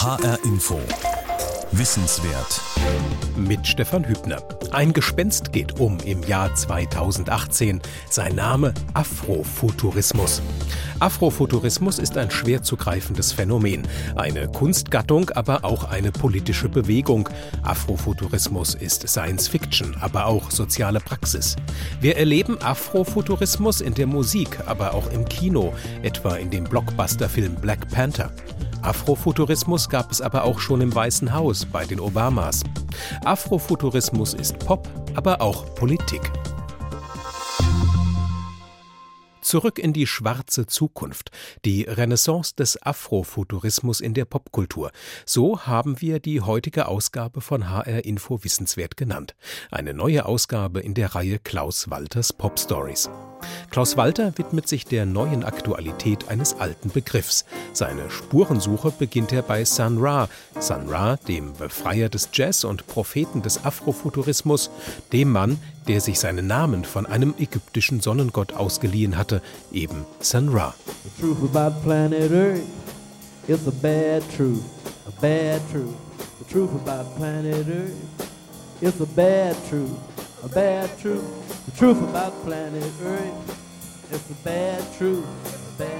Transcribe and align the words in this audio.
HR 0.00 0.38
Info. 0.44 0.78
Wissenswert. 1.72 2.60
Mit 3.36 3.66
Stefan 3.66 4.06
Hübner. 4.06 4.40
Ein 4.70 4.92
Gespenst 4.92 5.52
geht 5.52 5.80
um 5.80 5.98
im 6.04 6.22
Jahr 6.22 6.54
2018. 6.54 7.80
Sein 8.08 8.36
Name 8.36 8.74
Afrofuturismus. 8.94 10.40
Afrofuturismus 11.00 11.98
ist 11.98 12.16
ein 12.16 12.30
schwer 12.30 12.62
zu 12.62 12.76
greifendes 12.76 13.32
Phänomen. 13.32 13.88
Eine 14.14 14.46
Kunstgattung, 14.46 15.30
aber 15.30 15.64
auch 15.64 15.82
eine 15.90 16.12
politische 16.12 16.68
Bewegung. 16.68 17.28
Afrofuturismus 17.64 18.76
ist 18.76 19.08
Science 19.08 19.48
Fiction, 19.48 19.96
aber 20.00 20.26
auch 20.26 20.52
soziale 20.52 21.00
Praxis. 21.00 21.56
Wir 22.00 22.16
erleben 22.16 22.62
Afrofuturismus 22.62 23.80
in 23.80 23.94
der 23.94 24.06
Musik, 24.06 24.60
aber 24.66 24.94
auch 24.94 25.10
im 25.10 25.24
Kino, 25.24 25.74
etwa 26.02 26.36
in 26.36 26.50
dem 26.50 26.62
Blockbusterfilm 26.62 27.56
Black 27.56 27.88
Panther. 27.88 28.30
Afrofuturismus 28.82 29.88
gab 29.88 30.10
es 30.10 30.20
aber 30.20 30.44
auch 30.44 30.60
schon 30.60 30.80
im 30.80 30.94
Weißen 30.94 31.32
Haus 31.32 31.66
bei 31.66 31.84
den 31.84 32.00
Obamas. 32.00 32.62
Afrofuturismus 33.24 34.34
ist 34.34 34.58
Pop, 34.60 34.88
aber 35.14 35.40
auch 35.40 35.74
Politik. 35.74 36.30
Zurück 39.40 39.78
in 39.78 39.94
die 39.94 40.06
schwarze 40.06 40.66
Zukunft, 40.66 41.30
die 41.64 41.84
Renaissance 41.84 42.54
des 42.54 42.82
Afrofuturismus 42.82 44.02
in 44.02 44.12
der 44.12 44.26
Popkultur. 44.26 44.90
So 45.24 45.60
haben 45.60 46.02
wir 46.02 46.20
die 46.20 46.42
heutige 46.42 46.86
Ausgabe 46.86 47.40
von 47.40 47.70
HR 47.70 48.04
Info 48.04 48.44
Wissenswert 48.44 48.98
genannt. 48.98 49.34
Eine 49.70 49.94
neue 49.94 50.26
Ausgabe 50.26 50.80
in 50.80 50.92
der 50.92 51.14
Reihe 51.14 51.38
Klaus 51.38 51.88
Walters 51.88 52.32
Pop 52.32 52.58
Stories. 52.58 53.08
Klaus 53.70 53.96
Walter 53.96 54.32
widmet 54.36 54.68
sich 54.68 54.84
der 54.84 55.06
neuen 55.06 55.44
Aktualität 55.44 56.28
eines 56.28 56.58
alten 56.58 56.90
Begriffs. 56.90 57.44
Seine 57.72 58.10
Spurensuche 58.10 58.90
beginnt 58.90 59.32
er 59.32 59.42
bei 59.42 59.64
Sun 59.64 59.98
Ra. 59.98 60.28
Sun 60.58 60.88
Ra, 60.88 61.16
dem 61.16 61.52
Befreier 61.52 62.08
des 62.08 62.28
Jazz 62.32 62.64
und 62.64 62.86
Propheten 62.86 63.42
des 63.42 63.64
Afrofuturismus, 63.64 64.70
dem 65.12 65.32
Mann, 65.32 65.58
der 65.86 66.00
sich 66.00 66.18
seinen 66.18 66.46
Namen 66.46 66.84
von 66.84 67.06
einem 67.06 67.34
ägyptischen 67.38 68.00
Sonnengott 68.00 68.52
ausgeliehen 68.52 69.16
hatte, 69.16 69.42
eben 69.72 70.04
Sun 70.20 70.48
Ra. 70.50 70.74
The 71.04 71.22
truth 71.22 71.54
about 71.54 71.82
planet 71.82 72.30
Earth 72.32 72.62
is 73.46 73.66
a 73.66 73.70
bad 73.70 74.22
truth, 74.36 74.62
a 75.06 75.20
bad 75.20 75.60
truth. 75.70 75.94
The 76.38 76.52
truth 76.52 76.70
about 76.86 77.16
planet 77.16 77.66
Earth 77.68 77.92
is 78.80 79.00
a 79.00 79.06
bad 79.06 79.56
truth, 79.68 79.96
a 80.44 80.48
bad 80.48 80.88
truth. 81.00 81.66
The 81.66 81.76
truth 81.76 82.02
about 82.02 82.32
planet 82.44 82.84
Earth 83.04 84.12
is 84.12 84.30
a 84.30 84.44
bad 84.44 84.82
truth. 84.96 85.24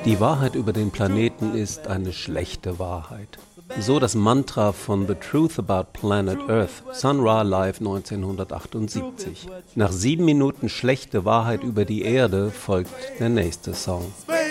Die 0.05 0.19
Wahrheit 0.19 0.56
über 0.56 0.72
den 0.72 0.91
Planeten 0.91 1.55
ist 1.55 1.86
eine 1.86 2.12
schlechte 2.12 2.78
Wahrheit. 2.78 3.39
So 3.78 4.00
das 4.00 4.14
Mantra 4.14 4.72
von 4.72 5.06
The 5.06 5.14
Truth 5.14 5.59
About 5.59 5.92
Planet 5.92 6.39
Earth, 6.48 6.83
Sun 6.92 7.20
Ra 7.20 7.42
Live 7.42 7.78
1978. 7.78 9.47
Nach 9.75 9.92
sieben 9.92 10.25
Minuten 10.25 10.69
schlechte 10.69 11.25
Wahrheit 11.25 11.62
über 11.62 11.84
die 11.84 12.03
Erde 12.03 12.50
folgt 12.50 12.91
der 13.20 13.28
nächste 13.28 13.75
Song. 13.75 14.12
Space 14.22 14.47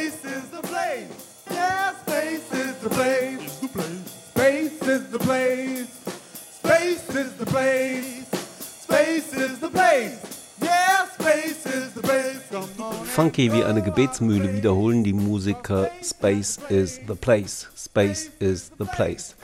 Funky 13.17 13.51
wie 13.51 13.63
eine 13.63 13.81
Gebetsmühle 13.81 14.53
wiederholen 14.53 15.03
die 15.03 15.11
Musiker 15.11 15.89
Space 16.03 16.59
is 16.69 17.01
the 17.07 17.15
place. 17.15 17.67
Space 17.75 18.29
is 18.37 18.71
the 18.77 18.85
place. 18.85 19.35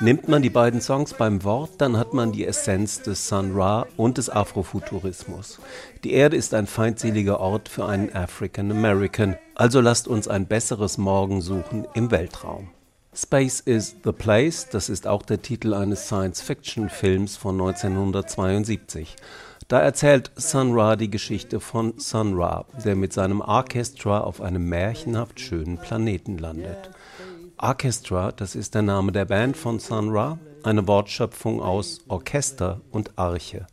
Nimmt 0.00 0.28
man 0.28 0.42
die 0.42 0.50
beiden 0.50 0.82
Songs 0.82 1.14
beim 1.14 1.42
Wort, 1.42 1.70
dann 1.78 1.96
hat 1.96 2.12
man 2.12 2.32
die 2.32 2.44
Essenz 2.44 3.00
des 3.00 3.26
Sun 3.26 3.52
Ra 3.54 3.86
und 3.96 4.18
des 4.18 4.28
Afrofuturismus. 4.28 5.58
Die 6.04 6.12
Erde 6.12 6.36
ist 6.36 6.52
ein 6.52 6.66
feindseliger 6.66 7.40
Ort 7.40 7.70
für 7.70 7.86
einen 7.86 8.14
African 8.14 8.70
American, 8.70 9.36
also 9.54 9.80
lasst 9.80 10.08
uns 10.08 10.28
ein 10.28 10.46
besseres 10.46 10.98
Morgen 10.98 11.40
suchen 11.40 11.86
im 11.94 12.10
Weltraum. 12.10 12.68
Space 13.18 13.60
is 13.60 13.96
the 14.04 14.12
Place, 14.12 14.68
das 14.68 14.90
ist 14.90 15.06
auch 15.06 15.22
der 15.22 15.40
Titel 15.40 15.72
eines 15.72 16.06
Science-Fiction-Films 16.06 17.38
von 17.38 17.54
1972. 17.58 19.16
Da 19.68 19.80
erzählt 19.80 20.30
Sun 20.36 20.74
Ra 20.74 20.96
die 20.96 21.08
Geschichte 21.08 21.58
von 21.60 21.98
Sun 21.98 22.34
Ra, 22.34 22.66
der 22.84 22.94
mit 22.94 23.14
seinem 23.14 23.40
Orchestra 23.40 24.20
auf 24.20 24.42
einem 24.42 24.68
märchenhaft 24.68 25.40
schönen 25.40 25.78
Planeten 25.78 26.36
landet. 26.36 26.90
Orchestra, 27.56 28.32
das 28.32 28.54
ist 28.54 28.74
der 28.74 28.82
Name 28.82 29.12
der 29.12 29.24
Band 29.24 29.56
von 29.56 29.78
Sun 29.78 30.10
Ra, 30.10 30.38
eine 30.62 30.86
Wortschöpfung 30.86 31.62
aus 31.62 32.02
Orchester 32.08 32.82
und 32.90 33.18
Arche. 33.18 33.66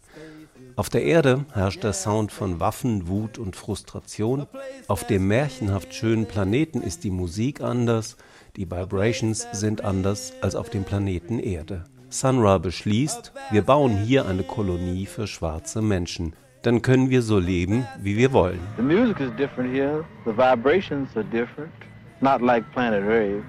Auf 0.77 0.89
der 0.89 1.03
Erde 1.03 1.43
herrscht 1.51 1.83
der 1.83 1.91
Sound 1.91 2.31
von 2.31 2.61
Waffen, 2.61 3.09
Wut 3.09 3.37
und 3.37 3.57
Frustration. 3.57 4.47
Auf 4.87 5.05
dem 5.05 5.27
märchenhaft 5.27 5.93
schönen 5.93 6.27
Planeten 6.27 6.81
ist 6.81 7.03
die 7.03 7.11
Musik 7.11 7.59
anders, 7.59 8.15
die 8.55 8.69
Vibrations 8.69 9.47
sind 9.51 9.83
anders 9.83 10.33
als 10.41 10.55
auf 10.55 10.69
dem 10.69 10.83
Planeten 10.83 11.39
Erde. 11.39 11.85
Sun 12.09 12.39
Ra 12.41 12.59
beschließt, 12.59 13.33
wir 13.49 13.63
bauen 13.63 13.97
hier 13.97 14.27
eine 14.27 14.43
Kolonie 14.43 15.07
für 15.07 15.25
schwarze 15.25 15.81
Menschen. 15.81 16.35
Dann 16.61 16.81
können 16.81 17.09
wir 17.09 17.23
so 17.23 17.39
leben, 17.39 17.87
wie 17.99 18.15
wir 18.15 18.31
wollen. 18.31 18.59
The 18.77 18.83
music 18.83 19.19
is 19.19 19.31
different 19.37 19.73
here. 19.73 20.05
The 20.25 20.31
vibrations 20.31 21.09
are 21.15 21.25
different. 21.25 21.73
Not 22.21 22.41
like 22.41 22.63
planet 22.73 23.03
Earth. 23.03 23.43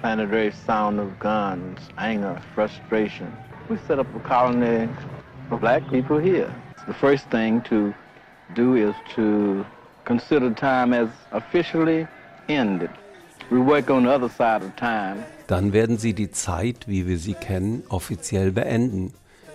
planet 0.00 0.32
Earth 0.32 0.54
sound 0.66 0.98
of 0.98 1.08
guns, 1.20 1.78
anger, 1.96 2.40
frustration. 2.54 3.32
We 3.68 3.76
set 3.86 3.98
up 3.98 4.06
a 4.16 4.20
colony 4.20 4.88
for 5.48 5.58
black 5.58 5.82
people 5.90 6.18
here. 6.18 6.52
The 6.88 6.94
first 6.94 7.28
thing 7.30 7.62
to 7.62 7.94
do 8.54 8.74
is 8.74 8.94
to 9.14 9.64
consider 10.04 10.52
time 10.54 10.92
as 10.92 11.08
officially 11.30 12.08
ended. 12.48 12.90
We 13.52 13.58
work 13.58 13.90
on 13.90 14.04
the 14.04 14.08
other 14.08 14.30
side 14.30 14.64
of 14.64 14.74
time. 14.76 15.16
Dann 15.46 15.74
werden 15.74 15.98
sie 15.98 16.14
die 16.14 16.30
Zeit, 16.30 16.88
wie 16.88 17.06
wir 17.06 17.18
sie 17.18 17.34
kennen, 17.34 17.82
offiziell 17.90 18.50
beenden. 18.50 19.12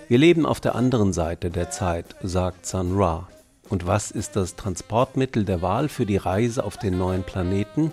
Wir 0.08 0.20
leben 0.20 0.46
auf 0.46 0.60
der 0.60 0.76
anderen 0.76 1.14
Seite 1.14 1.50
der 1.50 1.72
Zeit, 1.72 2.16
sagt 2.22 2.68
Sun 2.68 2.96
Ra. 2.96 3.28
Und 3.70 3.88
was 3.88 4.12
ist 4.12 4.36
das 4.36 4.56
Transportmittel 4.56 5.46
der 5.46 5.64
Wahl 5.64 5.90
für 5.90 6.06
die 6.06 6.18
Reise 6.18 6.64
auf 6.64 6.78
den 6.78 7.00
neuen 7.00 7.24
Planeten? 7.24 7.92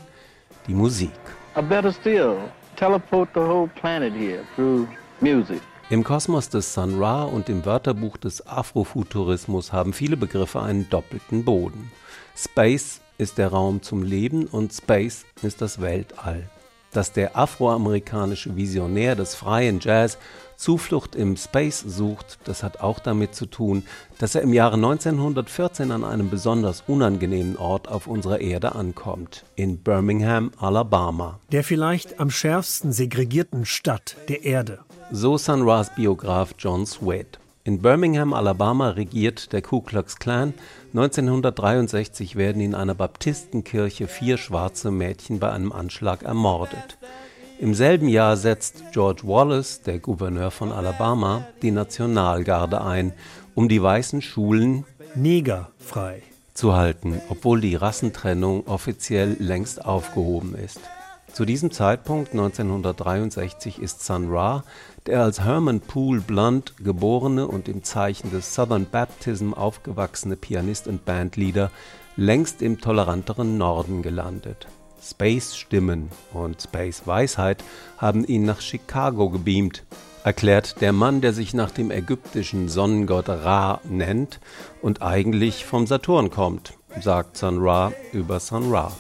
Die 0.67 0.75
Musik. 0.75 1.09
Or 1.57 1.63
better 1.63 1.91
still, 1.91 2.37
teleport 2.77 3.31
the 3.33 3.41
whole 3.41 3.69
planet 3.69 4.13
here 4.13 4.43
through 4.57 4.87
music. 5.23 5.63
Im 5.89 6.05
Kosmos 6.05 6.51
des 6.51 6.75
Sun 6.75 7.03
Ra 7.03 7.23
und 7.23 7.49
im 7.49 7.65
Wörterbuch 7.65 8.19
des 8.19 8.47
Afrofuturismus 8.47 9.73
haben 9.73 9.95
viele 9.95 10.19
Begriffe 10.19 10.61
einen 10.61 10.87
doppelten 10.91 11.47
Boden. 11.47 11.91
Space 12.37 13.01
ist 13.19 13.39
der 13.39 13.49
Raum 13.49 13.83
zum 13.83 14.03
Leben 14.03 14.47
und 14.47 14.73
Space 14.73 15.25
ist 15.43 15.61
das 15.61 15.81
Weltall 15.81 16.49
dass 16.95 17.13
der 17.13 17.37
afroamerikanische 17.37 18.57
Visionär 18.57 19.17
des 19.17 19.35
freien 19.35 19.81
Jazz 19.81 20.19
Zuflucht 20.57 21.17
im 21.17 21.37
Space 21.37 21.81
sucht, 21.81 22.39
das 22.45 22.63
hat 22.63 22.81
auch 22.81 23.01
damit 23.01 23.35
zu 23.35 23.47
tun, 23.47 23.83
dass 24.19 24.37
er 24.37 24.43
im 24.43 24.53
Jahre 24.53 24.77
1914 24.77 25.91
an 25.91 26.05
einem 26.05 26.31
besonders 26.31 26.85
unangenehmen 26.87 27.57
Ort 27.57 27.89
auf 27.89 28.07
unserer 28.07 28.41
Erde 28.41 28.77
ankommt, 28.77 29.45
in 29.57 29.79
Birmingham, 29.79 30.53
Alabama. 30.57 31.41
Der 31.51 31.65
vielleicht 31.65 32.21
am 32.21 32.31
schärfsten 32.31 32.93
segregierten 32.93 33.65
Stadt 33.65 34.17
der 34.29 34.45
Erde. 34.45 34.79
So 35.11 35.37
Sun 35.37 35.69
Ra's 35.69 35.93
Biograf 35.95 36.55
John 36.57 36.87
Sweat. 36.87 37.41
In 37.65 37.81
Birmingham, 37.81 38.33
Alabama 38.33 38.91
regiert 38.91 39.53
der 39.53 39.63
Ku 39.63 39.81
Klux 39.81 40.17
Klan. 40.17 40.55
1963 40.95 42.37
werden 42.37 42.63
in 42.63 42.73
einer 42.73 42.95
Baptistenkirche 42.95 44.07
vier 44.07 44.37
schwarze 44.37 44.93
Mädchen 44.93 45.41
bei 45.41 45.51
einem 45.51 45.73
Anschlag 45.73 46.23
ermordet. 46.23 46.99
Im 47.59 47.75
selben 47.75 48.07
Jahr 48.07 48.37
setzt 48.37 48.93
George 48.93 49.23
Wallace, 49.25 49.83
der 49.83 49.99
Gouverneur 49.99 50.53
von 50.53 50.71
Alabama, 50.71 51.49
die 51.63 51.73
Nationalgarde 51.73 52.81
ein, 52.81 53.13
um 53.57 53.69
die 53.69 53.83
weißen 53.83 54.23
Schulen 54.23 54.85
negerfrei 55.17 56.23
zu 56.53 56.77
halten, 56.77 57.21
obwohl 57.29 57.61
die 57.61 57.75
Rassentrennung 57.75 58.69
offiziell 58.69 59.37
längst 59.41 59.85
aufgehoben 59.85 60.55
ist. 60.55 60.79
Zu 61.33 61.45
diesem 61.45 61.73
Zeitpunkt 61.73 62.31
1963 62.31 63.83
ist 63.83 64.07
Sun 64.07 64.31
Ra, 64.31 64.63
der 65.07 65.23
als 65.23 65.41
Herman 65.41 65.81
Poole 65.81 66.21
Blunt 66.21 66.75
geborene 66.79 67.47
und 67.47 67.69
im 67.69 67.83
Zeichen 67.83 68.31
des 68.31 68.55
Southern 68.55 68.87
Baptism 68.91 69.53
aufgewachsene 69.53 70.37
Pianist 70.37 70.89
und 70.89 71.05
Bandleader, 71.05 71.71
längst 72.17 72.63
im 72.63 72.81
toleranteren 72.81 73.59
Norden 73.59 74.03
gelandet. 74.03 74.67
Space-Stimmen 75.03 76.09
und 76.33 76.63
Space-Weisheit 76.63 77.63
haben 77.99 78.25
ihn 78.25 78.45
nach 78.47 78.63
Chicago 78.63 79.29
gebeamt, 79.29 79.85
erklärt 80.23 80.81
der 80.81 80.93
Mann, 80.93 81.21
der 81.21 81.35
sich 81.35 81.53
nach 81.53 81.71
dem 81.71 81.91
ägyptischen 81.91 82.71
Sonnengott 82.71 83.29
Ra 83.29 83.81
nennt 83.85 84.41
und 84.81 85.03
eigentlich 85.03 85.67
vom 85.67 85.87
Saturn 85.87 86.31
kommt, 86.31 86.75
sagt 87.01 87.37
Sun 87.37 87.59
Ra 87.61 87.93
über 88.13 88.41
Sun 88.41 88.73
Ra. 88.73 88.93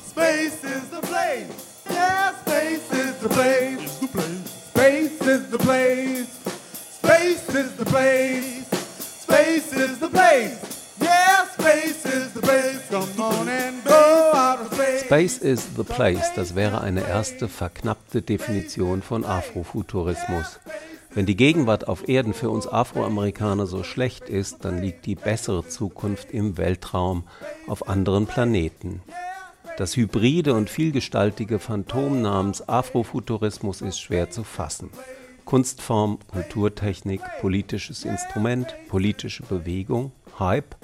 Space. 7.62 8.66
Space 9.22 9.72
is 9.72 9.98
the 10.00 10.08
place. 10.08 10.96
Yeah, 11.00 11.46
space 11.46 12.04
is 12.04 12.32
the 12.32 12.40
place. 12.40 12.88
Come 12.90 13.20
on 13.20 13.48
and 13.48 13.84
go 13.84 14.32
out 14.34 14.60
of 14.60 14.74
space. 14.74 15.04
Space 15.04 15.38
is 15.38 15.76
the 15.76 15.84
place, 15.84 16.32
das 16.34 16.54
wäre 16.54 16.80
eine 16.80 17.06
erste 17.06 17.48
verknappte 17.48 18.22
Definition 18.22 19.02
von 19.02 19.24
Afrofuturismus. 19.24 20.58
Wenn 21.14 21.26
die 21.26 21.36
Gegenwart 21.36 21.86
auf 21.86 22.08
Erden 22.08 22.34
für 22.34 22.50
uns 22.50 22.66
Afroamerikaner 22.66 23.66
so 23.66 23.84
schlecht 23.84 24.28
ist, 24.28 24.64
dann 24.64 24.82
liegt 24.82 25.06
die 25.06 25.14
bessere 25.14 25.66
Zukunft 25.68 26.32
im 26.32 26.56
Weltraum 26.58 27.22
auf 27.68 27.88
anderen 27.88 28.26
Planeten. 28.26 29.00
Das 29.76 29.96
hybride 29.96 30.54
und 30.54 30.70
vielgestaltige 30.70 31.60
Phantom 31.60 32.20
namens 32.20 32.68
Afrofuturismus 32.68 33.80
ist 33.80 34.00
schwer 34.00 34.30
zu 34.30 34.42
fassen. 34.42 34.90
Kunstform, 35.44 36.18
Kulturtechnik, 36.28 37.20
politisches 37.40 38.04
Instrument, 38.04 38.74
politische 38.88 39.42
Bewegung, 39.42 40.12
Hype, 40.38 40.74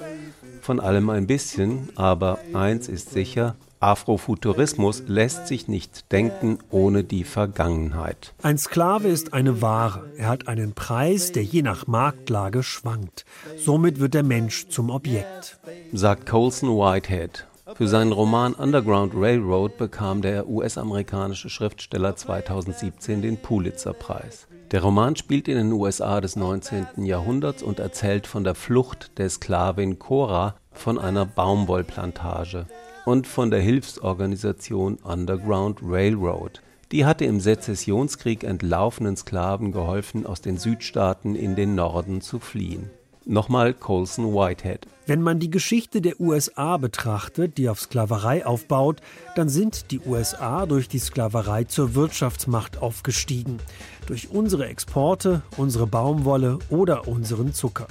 von 0.60 0.80
allem 0.80 1.10
ein 1.10 1.26
bisschen, 1.26 1.88
aber 1.96 2.38
eins 2.54 2.88
ist 2.88 3.10
sicher, 3.10 3.56
Afrofuturismus 3.80 5.04
lässt 5.06 5.46
sich 5.46 5.66
nicht 5.66 6.12
denken 6.12 6.58
ohne 6.68 7.02
die 7.02 7.24
Vergangenheit. 7.24 8.34
Ein 8.42 8.58
Sklave 8.58 9.08
ist 9.08 9.32
eine 9.32 9.62
Ware. 9.62 10.04
Er 10.18 10.28
hat 10.28 10.48
einen 10.48 10.74
Preis, 10.74 11.32
der 11.32 11.44
je 11.44 11.62
nach 11.62 11.86
Marktlage 11.86 12.62
schwankt. 12.62 13.24
Somit 13.56 13.98
wird 13.98 14.12
der 14.12 14.22
Mensch 14.22 14.68
zum 14.68 14.90
Objekt. 14.90 15.58
Sagt 15.94 16.26
Colson 16.26 16.68
Whitehead. 16.68 17.46
Für 17.80 17.88
seinen 17.88 18.12
Roman 18.12 18.52
Underground 18.52 19.14
Railroad 19.16 19.78
bekam 19.78 20.20
der 20.20 20.46
US-amerikanische 20.46 21.48
Schriftsteller 21.48 22.14
2017 22.14 23.22
den 23.22 23.38
Pulitzer-Preis. 23.38 24.48
Der 24.70 24.82
Roman 24.82 25.16
spielt 25.16 25.48
in 25.48 25.56
den 25.56 25.72
USA 25.72 26.20
des 26.20 26.36
19. 26.36 27.06
Jahrhunderts 27.06 27.62
und 27.62 27.80
erzählt 27.80 28.26
von 28.26 28.44
der 28.44 28.54
Flucht 28.54 29.16
der 29.16 29.30
Sklavin 29.30 29.98
Cora 29.98 30.56
von 30.72 30.98
einer 30.98 31.24
Baumwollplantage 31.24 32.66
und 33.06 33.26
von 33.26 33.50
der 33.50 33.62
Hilfsorganisation 33.62 34.96
Underground 34.96 35.78
Railroad. 35.82 36.60
Die 36.92 37.06
hatte 37.06 37.24
im 37.24 37.40
Sezessionskrieg 37.40 38.44
entlaufenen 38.44 39.16
Sklaven 39.16 39.72
geholfen, 39.72 40.26
aus 40.26 40.42
den 40.42 40.58
Südstaaten 40.58 41.34
in 41.34 41.56
den 41.56 41.76
Norden 41.76 42.20
zu 42.20 42.40
fliehen. 42.40 42.90
Nochmal 43.26 43.74
Colson 43.74 44.34
Whitehead. 44.34 44.86
Wenn 45.06 45.22
man 45.22 45.40
die 45.40 45.50
Geschichte 45.50 46.00
der 46.00 46.20
USA 46.20 46.76
betrachtet, 46.76 47.58
die 47.58 47.68
auf 47.68 47.80
Sklaverei 47.80 48.46
aufbaut, 48.46 49.00
dann 49.34 49.48
sind 49.48 49.90
die 49.90 50.00
USA 50.00 50.66
durch 50.66 50.88
die 50.88 50.98
Sklaverei 50.98 51.64
zur 51.64 51.94
Wirtschaftsmacht 51.94 52.80
aufgestiegen. 52.80 53.58
Durch 54.06 54.30
unsere 54.30 54.66
Exporte, 54.66 55.42
unsere 55.56 55.86
Baumwolle 55.86 56.58
oder 56.68 57.08
unseren 57.08 57.52
Zucker. 57.52 57.88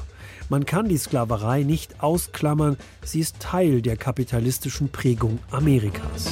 Man 0.50 0.66
kann 0.66 0.90
die 0.90 0.98
Sklaverei 0.98 1.64
nicht 1.64 2.02
ausklammern, 2.02 2.78
sie 3.04 3.20
ist 3.20 3.40
Teil 3.40 3.82
der 3.82 3.98
kapitalistischen 3.98 4.90
Prägung 4.90 5.40
Amerikas. 5.52 6.32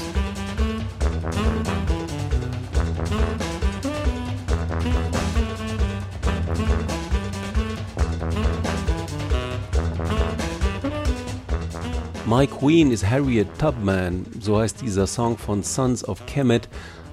My 12.29 12.45
Queen 12.45 12.91
is 12.91 13.06
Harriet 13.06 13.47
Tubman, 13.57 14.25
so 14.41 14.59
heißt 14.59 14.81
dieser 14.81 15.07
Song 15.07 15.38
von 15.38 15.63
Sons 15.63 16.03
of 16.06 16.25
Kemet, 16.25 16.68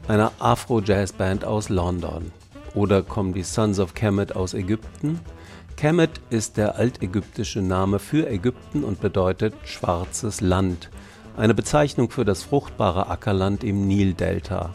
einer 0.08 0.32
Afro-Jazz-Band 0.40 1.44
aus 1.44 1.69
London. 1.69 2.32
Oder 2.75 3.00
kommen 3.05 3.32
die 3.32 3.44
Sons 3.44 3.78
of 3.78 3.94
Kemet 3.94 4.34
aus 4.34 4.55
Ägypten? 4.55 5.20
Kemet 5.76 6.20
ist 6.31 6.56
der 6.56 6.75
altägyptische 6.75 7.62
Name 7.62 8.00
für 8.00 8.28
Ägypten 8.28 8.82
und 8.82 9.00
bedeutet 9.00 9.55
schwarzes 9.62 10.40
Land, 10.40 10.90
eine 11.37 11.55
Bezeichnung 11.55 12.11
für 12.11 12.25
das 12.25 12.43
fruchtbare 12.43 13.08
Ackerland 13.08 13.62
im 13.62 13.87
Nildelta. 13.87 14.75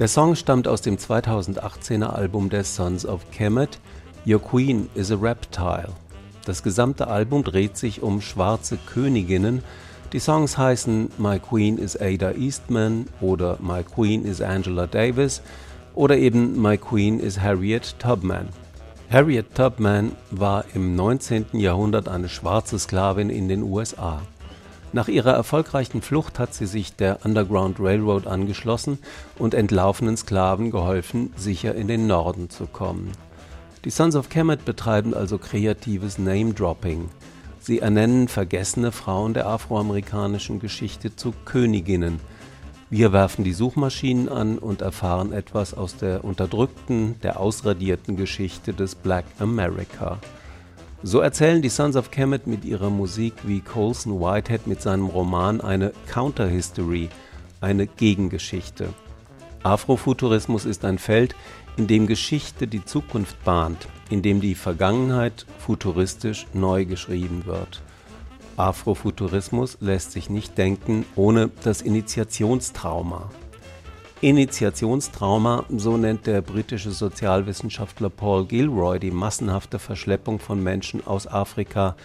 Der 0.00 0.08
Song 0.08 0.34
stammt 0.34 0.66
aus 0.66 0.82
dem 0.82 0.96
2018er 0.96 2.08
Album 2.08 2.50
der 2.50 2.64
Sons 2.64 3.06
of 3.06 3.30
Kemet, 3.30 3.78
Your 4.26 4.42
Queen 4.42 4.88
is 4.96 5.12
a 5.12 5.16
Reptile. 5.16 5.90
Das 6.46 6.62
gesamte 6.62 7.08
Album 7.08 7.42
dreht 7.42 7.76
sich 7.76 8.02
um 8.02 8.20
schwarze 8.20 8.78
Königinnen. 8.78 9.64
Die 10.12 10.20
Songs 10.20 10.56
heißen 10.56 11.10
My 11.18 11.40
Queen 11.40 11.76
is 11.76 12.00
Ada 12.00 12.34
Eastman 12.34 13.06
oder 13.20 13.58
My 13.60 13.82
Queen 13.82 14.24
is 14.24 14.40
Angela 14.40 14.86
Davis 14.86 15.42
oder 15.96 16.16
eben 16.16 16.62
My 16.62 16.78
Queen 16.78 17.18
is 17.18 17.40
Harriet 17.40 17.98
Tubman. 17.98 18.48
Harriet 19.10 19.56
Tubman 19.56 20.12
war 20.30 20.64
im 20.72 20.94
19. 20.94 21.46
Jahrhundert 21.54 22.08
eine 22.08 22.28
schwarze 22.28 22.78
Sklavin 22.78 23.28
in 23.28 23.48
den 23.48 23.64
USA. 23.64 24.22
Nach 24.92 25.08
ihrer 25.08 25.32
erfolgreichen 25.32 26.00
Flucht 26.00 26.38
hat 26.38 26.54
sie 26.54 26.66
sich 26.66 26.94
der 26.94 27.24
Underground 27.24 27.80
Railroad 27.80 28.28
angeschlossen 28.28 29.00
und 29.36 29.52
entlaufenen 29.52 30.16
Sklaven 30.16 30.70
geholfen, 30.70 31.32
sicher 31.36 31.74
in 31.74 31.88
den 31.88 32.06
Norden 32.06 32.50
zu 32.50 32.66
kommen. 32.66 33.10
Die 33.84 33.90
Sons 33.90 34.16
of 34.16 34.28
Kemet 34.28 34.64
betreiben 34.64 35.14
also 35.14 35.38
kreatives 35.38 36.18
Name-Dropping. 36.18 37.08
Sie 37.60 37.80
ernennen 37.80 38.28
vergessene 38.28 38.92
Frauen 38.92 39.34
der 39.34 39.46
afroamerikanischen 39.46 40.60
Geschichte 40.60 41.14
zu 41.14 41.32
Königinnen– 41.44 42.20
wir 42.88 43.12
werfen 43.12 43.42
die 43.42 43.52
Suchmaschinen 43.52 44.28
an 44.28 44.58
und 44.58 44.80
erfahren 44.80 45.32
etwas 45.32 45.74
aus 45.74 45.96
der 45.96 46.22
unterdrückten, 46.22 47.16
der 47.20 47.40
ausradierten 47.40 48.16
Geschichte 48.16 48.72
des 48.72 48.94
Black 48.94 49.24
America. 49.40 50.18
So 51.02 51.18
erzählen 51.18 51.62
die 51.62 51.68
Sons 51.68 51.96
of 51.96 52.12
Kemet 52.12 52.46
mit 52.46 52.64
ihrer 52.64 52.90
Musik 52.90 53.34
wie 53.42 53.60
Colson 53.60 54.20
Whitehead 54.20 54.68
mit 54.68 54.80
seinem 54.82 55.06
Roman 55.06 55.60
eine 55.60 55.92
Counterhistory, 56.06 57.08
eine 57.60 57.88
Gegengeschichte. 57.88 58.90
Afrofuturismus 59.64 60.64
ist 60.64 60.84
ein 60.84 60.98
Feld, 60.98 61.34
in 61.76 61.86
dem 61.86 62.06
Geschichte 62.06 62.66
die 62.66 62.84
Zukunft 62.84 63.42
bahnt, 63.44 63.88
in 64.10 64.22
dem 64.22 64.40
die 64.40 64.54
Vergangenheit 64.54 65.46
futuristisch 65.58 66.46
neu 66.52 66.84
geschrieben 66.84 67.44
wird. 67.46 67.82
Afrofuturismus 68.56 69.76
lässt 69.80 70.12
sich 70.12 70.30
nicht 70.30 70.56
denken 70.56 71.04
ohne 71.14 71.50
das 71.62 71.82
Initiationstrauma. 71.82 73.30
Initiationstrauma, 74.22 75.66
so 75.68 75.98
nennt 75.98 76.26
der 76.26 76.40
britische 76.40 76.90
Sozialwissenschaftler 76.90 78.08
Paul 78.08 78.46
Gilroy 78.46 78.98
die 78.98 79.10
massenhafte 79.10 79.78
Verschleppung 79.78 80.38
von 80.38 80.62
Menschen 80.62 81.06
aus 81.06 81.26
Afrika 81.26 81.96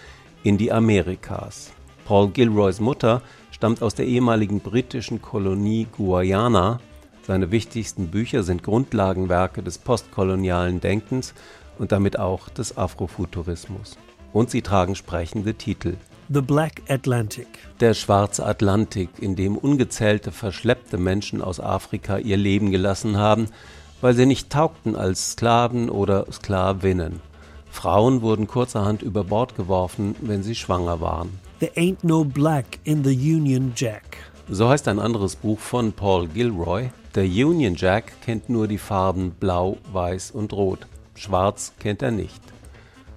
in 0.42 0.58
die 0.58 0.70
Amerikas. 0.70 1.72
Paul 2.04 2.28
Gilroys 2.28 2.80
Mutter 2.80 3.22
stammt 3.50 3.80
aus 3.80 3.94
der 3.94 4.06
ehemaligen 4.06 4.60
britischen 4.60 5.22
Kolonie 5.22 5.86
Guyana. 5.96 6.80
Seine 7.26 7.50
wichtigsten 7.50 8.08
Bücher 8.08 8.42
sind 8.42 8.62
Grundlagenwerke 8.62 9.62
des 9.62 9.78
postkolonialen 9.78 10.80
Denkens 10.80 11.34
und 11.78 11.92
damit 11.92 12.18
auch 12.18 12.48
des 12.48 12.76
Afrofuturismus. 12.76 13.96
Und 14.32 14.50
sie 14.50 14.62
tragen 14.62 14.94
sprechende 14.96 15.54
Titel. 15.54 15.96
The 16.28 16.40
Black 16.40 16.82
Atlantic. 16.88 17.46
Der 17.80 17.94
schwarze 17.94 18.44
Atlantik, 18.46 19.10
in 19.20 19.36
dem 19.36 19.56
ungezählte 19.56 20.32
verschleppte 20.32 20.98
Menschen 20.98 21.42
aus 21.42 21.60
Afrika 21.60 22.18
ihr 22.18 22.36
Leben 22.36 22.70
gelassen 22.70 23.16
haben, 23.16 23.48
weil 24.00 24.14
sie 24.14 24.26
nicht 24.26 24.50
taugten 24.50 24.96
als 24.96 25.32
Sklaven 25.32 25.90
oder 25.90 26.26
Sklavinnen. 26.32 27.20
Frauen 27.70 28.20
wurden 28.20 28.46
kurzerhand 28.46 29.02
über 29.02 29.24
Bord 29.24 29.56
geworfen, 29.56 30.14
wenn 30.20 30.42
sie 30.42 30.54
schwanger 30.54 31.00
waren. 31.00 31.38
There 31.60 31.72
ain't 31.76 32.02
no 32.02 32.24
black 32.24 32.80
in 32.84 33.04
the 33.04 33.14
Union 33.14 33.72
Jack. 33.76 34.18
So 34.48 34.68
heißt 34.68 34.88
ein 34.88 34.98
anderes 34.98 35.36
Buch 35.36 35.58
von 35.58 35.92
Paul 35.92 36.28
Gilroy. 36.28 36.90
Der 37.14 37.24
Union 37.24 37.74
Jack 37.74 38.22
kennt 38.22 38.48
nur 38.48 38.66
die 38.66 38.78
Farben 38.78 39.32
Blau, 39.32 39.76
Weiß 39.92 40.30
und 40.30 40.54
Rot. 40.54 40.86
Schwarz 41.14 41.74
kennt 41.78 42.00
er 42.00 42.10
nicht. 42.10 42.40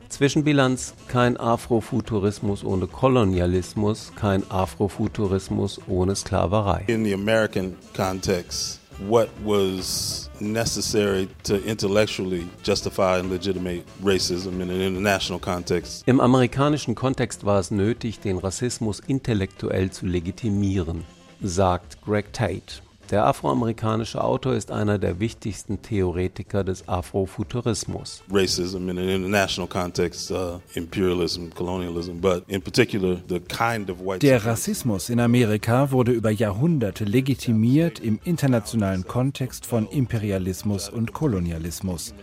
Zwischenbilanz: 0.10 0.94
Kein 1.08 1.38
Afrofuturismus 1.38 2.66
ohne 2.66 2.88
Kolonialismus, 2.88 4.12
kein 4.18 4.44
Afrofuturismus 4.52 5.80
ohne 5.88 6.14
Sklaverei. 6.14 6.84
In 6.88 7.06
the 7.06 7.14
American 7.14 7.78
context, 7.96 8.82
what 9.08 9.30
was 9.46 10.30
necessary 10.42 11.30
to 11.44 11.56
intellectually 11.56 12.50
justify 12.66 13.18
and 13.20 13.32
legitimate 13.32 13.86
racism 14.04 14.60
in 14.60 14.72
an 14.72 14.82
international 14.82 15.40
context? 15.40 16.06
Im 16.06 16.20
amerikanischen 16.20 16.96
Kontext 16.96 17.46
war 17.46 17.62
es 17.62 17.72
nötig, 17.72 18.20
den 18.20 18.40
Rassismus 18.40 19.00
intellektuell 19.00 19.90
zu 19.90 20.06
legitimieren, 20.06 21.06
sagt 21.42 22.02
Greg 22.02 22.34
Tate. 22.34 22.85
Der 23.12 23.24
afroamerikanische 23.26 24.24
Autor 24.24 24.56
ist 24.56 24.72
einer 24.72 24.98
der 24.98 25.20
wichtigsten 25.20 25.80
Theoretiker 25.80 26.64
des 26.64 26.90
Afrofuturismus. 26.90 28.24
Racism 28.32 28.90
in 28.90 28.98
an 28.98 29.10
international 29.10 29.68
context, 29.68 30.32
uh, 30.32 30.60
imperialism, 30.74 31.50
colonialism, 31.54 32.20
but 32.20 32.44
in 32.48 32.64
particular 32.64 33.18
the 33.30 33.40
kind 33.42 33.92
of 33.92 34.00
white 34.00 34.26
Der 34.26 34.44
Rassismus 34.44 35.10
in 35.10 35.20
Amerika 35.20 35.92
wurde 35.92 36.14
über 36.14 36.32
Jahrhunderte 36.32 37.04
legitimiert 37.04 38.00
im 38.00 38.20
internationalen 38.24 39.06
Kontext 39.06 39.68
von 39.68 39.88
Imperialismus 39.88 40.90
und 40.90 41.14
Kolonialismus. 41.14 42.16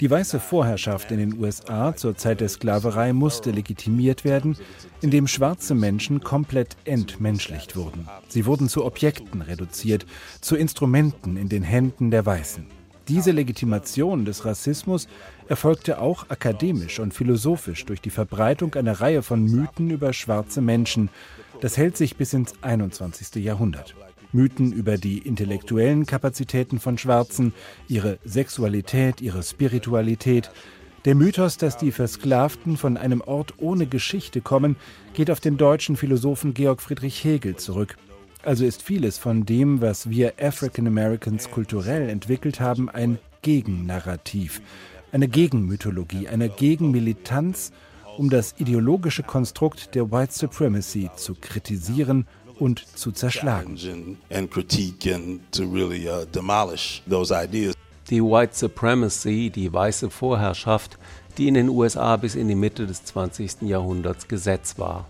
Die 0.00 0.10
weiße 0.10 0.40
Vorherrschaft 0.40 1.10
in 1.10 1.18
den 1.18 1.38
USA 1.38 1.94
zur 1.94 2.16
Zeit 2.16 2.40
der 2.40 2.48
Sklaverei 2.48 3.12
musste 3.12 3.50
legitimiert 3.50 4.24
werden, 4.24 4.56
indem 5.02 5.26
schwarze 5.26 5.74
Menschen 5.74 6.20
komplett 6.20 6.78
entmenschlicht 6.84 7.76
wurden. 7.76 8.08
Sie 8.28 8.46
wurden 8.46 8.70
zu 8.70 8.86
Objekten 8.86 9.42
reduziert, 9.42 10.06
zu 10.40 10.56
Instrumenten 10.56 11.36
in 11.36 11.50
den 11.50 11.62
Händen 11.62 12.10
der 12.10 12.24
Weißen. 12.24 12.64
Diese 13.08 13.32
Legitimation 13.32 14.24
des 14.24 14.46
Rassismus 14.46 15.06
erfolgte 15.48 16.00
auch 16.00 16.30
akademisch 16.30 16.98
und 16.98 17.12
philosophisch 17.12 17.84
durch 17.84 18.00
die 18.00 18.10
Verbreitung 18.10 18.74
einer 18.76 19.00
Reihe 19.00 19.22
von 19.22 19.44
Mythen 19.44 19.90
über 19.90 20.14
schwarze 20.14 20.62
Menschen. 20.62 21.10
Das 21.60 21.76
hält 21.76 21.98
sich 21.98 22.16
bis 22.16 22.32
ins 22.32 22.54
21. 22.62 23.34
Jahrhundert. 23.44 23.94
Mythen 24.32 24.72
über 24.72 24.96
die 24.96 25.18
intellektuellen 25.18 26.06
Kapazitäten 26.06 26.78
von 26.78 26.98
Schwarzen, 26.98 27.52
ihre 27.88 28.18
Sexualität, 28.24 29.20
ihre 29.20 29.42
Spiritualität. 29.42 30.50
Der 31.04 31.14
Mythos, 31.14 31.56
dass 31.56 31.76
die 31.76 31.92
Versklavten 31.92 32.76
von 32.76 32.96
einem 32.96 33.22
Ort 33.22 33.54
ohne 33.58 33.86
Geschichte 33.86 34.40
kommen, 34.40 34.76
geht 35.14 35.30
auf 35.30 35.40
den 35.40 35.56
deutschen 35.56 35.96
Philosophen 35.96 36.52
Georg 36.52 36.82
Friedrich 36.82 37.24
Hegel 37.24 37.56
zurück. 37.56 37.96
Also 38.42 38.64
ist 38.64 38.82
vieles 38.82 39.18
von 39.18 39.44
dem, 39.44 39.80
was 39.80 40.08
wir 40.08 40.34
African 40.40 40.86
Americans 40.86 41.50
kulturell 41.50 42.08
entwickelt 42.08 42.60
haben, 42.60 42.88
ein 42.88 43.18
Gegennarrativ, 43.42 44.60
eine 45.12 45.28
Gegenmythologie, 45.28 46.28
eine 46.28 46.48
Gegenmilitanz, 46.48 47.72
um 48.16 48.28
das 48.28 48.54
ideologische 48.58 49.22
Konstrukt 49.22 49.94
der 49.94 50.10
White 50.10 50.32
Supremacy 50.32 51.10
zu 51.16 51.34
kritisieren 51.34 52.26
und 52.60 52.86
zu 52.96 53.12
zerschlagen. 53.12 53.76
Die 58.10 58.22
White 58.22 58.54
Supremacy, 58.54 59.50
die 59.50 59.72
weiße 59.72 60.10
Vorherrschaft, 60.10 60.98
die 61.38 61.48
in 61.48 61.54
den 61.54 61.68
USA 61.68 62.16
bis 62.16 62.34
in 62.34 62.48
die 62.48 62.54
Mitte 62.54 62.86
des 62.86 63.04
20. 63.04 63.62
Jahrhunderts 63.62 64.28
Gesetz 64.28 64.78
war. 64.78 65.08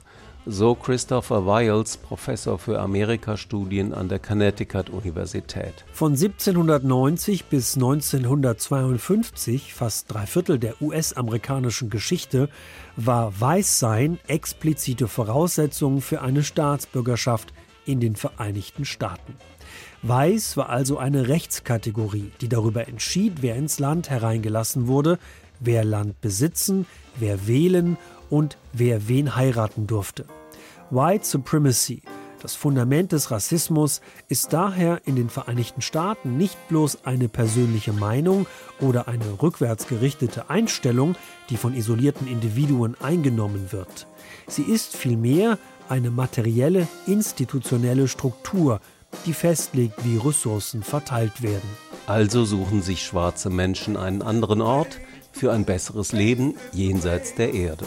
So 0.52 0.74
Christopher 0.74 1.46
Wiles, 1.46 1.96
Professor 1.96 2.58
für 2.58 2.80
Amerikastudien 2.80 3.94
an 3.94 4.08
der 4.08 4.18
Connecticut-Universität. 4.18 5.84
Von 5.92 6.14
1790 6.14 7.44
bis 7.44 7.76
1952, 7.76 9.72
fast 9.72 10.12
drei 10.12 10.26
Viertel 10.26 10.58
der 10.58 10.82
US-amerikanischen 10.82 11.88
Geschichte, 11.88 12.48
war 12.96 13.32
Weißsein 13.40 14.18
explizite 14.26 15.06
Voraussetzung 15.06 16.00
für 16.00 16.20
eine 16.20 16.42
Staatsbürgerschaft 16.42 17.52
in 17.86 18.00
den 18.00 18.16
Vereinigten 18.16 18.84
Staaten. 18.84 19.36
Weiß 20.02 20.56
war 20.56 20.68
also 20.68 20.98
eine 20.98 21.28
Rechtskategorie, 21.28 22.32
die 22.40 22.48
darüber 22.48 22.88
entschied, 22.88 23.34
wer 23.42 23.54
ins 23.54 23.78
Land 23.78 24.10
hereingelassen 24.10 24.88
wurde, 24.88 25.20
wer 25.60 25.84
Land 25.84 26.20
besitzen, 26.20 26.86
wer 27.20 27.46
wählen 27.46 27.96
und 28.30 28.58
wer 28.72 29.06
wen 29.06 29.36
heiraten 29.36 29.86
durfte. 29.86 30.24
White 30.92 31.24
Supremacy, 31.24 32.02
das 32.42 32.56
Fundament 32.56 33.12
des 33.12 33.30
Rassismus, 33.30 34.00
ist 34.26 34.52
daher 34.52 35.00
in 35.04 35.14
den 35.14 35.30
Vereinigten 35.30 35.82
Staaten 35.82 36.36
nicht 36.36 36.56
bloß 36.68 37.04
eine 37.04 37.28
persönliche 37.28 37.92
Meinung 37.92 38.46
oder 38.80 39.06
eine 39.06 39.40
rückwärtsgerichtete 39.40 40.50
Einstellung, 40.50 41.14
die 41.48 41.56
von 41.56 41.76
isolierten 41.76 42.26
Individuen 42.26 42.96
eingenommen 43.00 43.70
wird. 43.70 44.08
Sie 44.48 44.62
ist 44.62 44.96
vielmehr 44.96 45.58
eine 45.88 46.10
materielle, 46.10 46.88
institutionelle 47.06 48.08
Struktur, 48.08 48.80
die 49.26 49.32
festlegt, 49.32 50.04
wie 50.04 50.16
Ressourcen 50.16 50.82
verteilt 50.82 51.40
werden. 51.40 51.70
Also 52.08 52.44
suchen 52.44 52.82
sich 52.82 53.04
schwarze 53.04 53.48
Menschen 53.48 53.96
einen 53.96 54.22
anderen 54.22 54.60
Ort 54.60 54.98
für 55.30 55.52
ein 55.52 55.64
besseres 55.64 56.10
Leben 56.10 56.56
jenseits 56.72 57.36
der 57.36 57.54
Erde. 57.54 57.86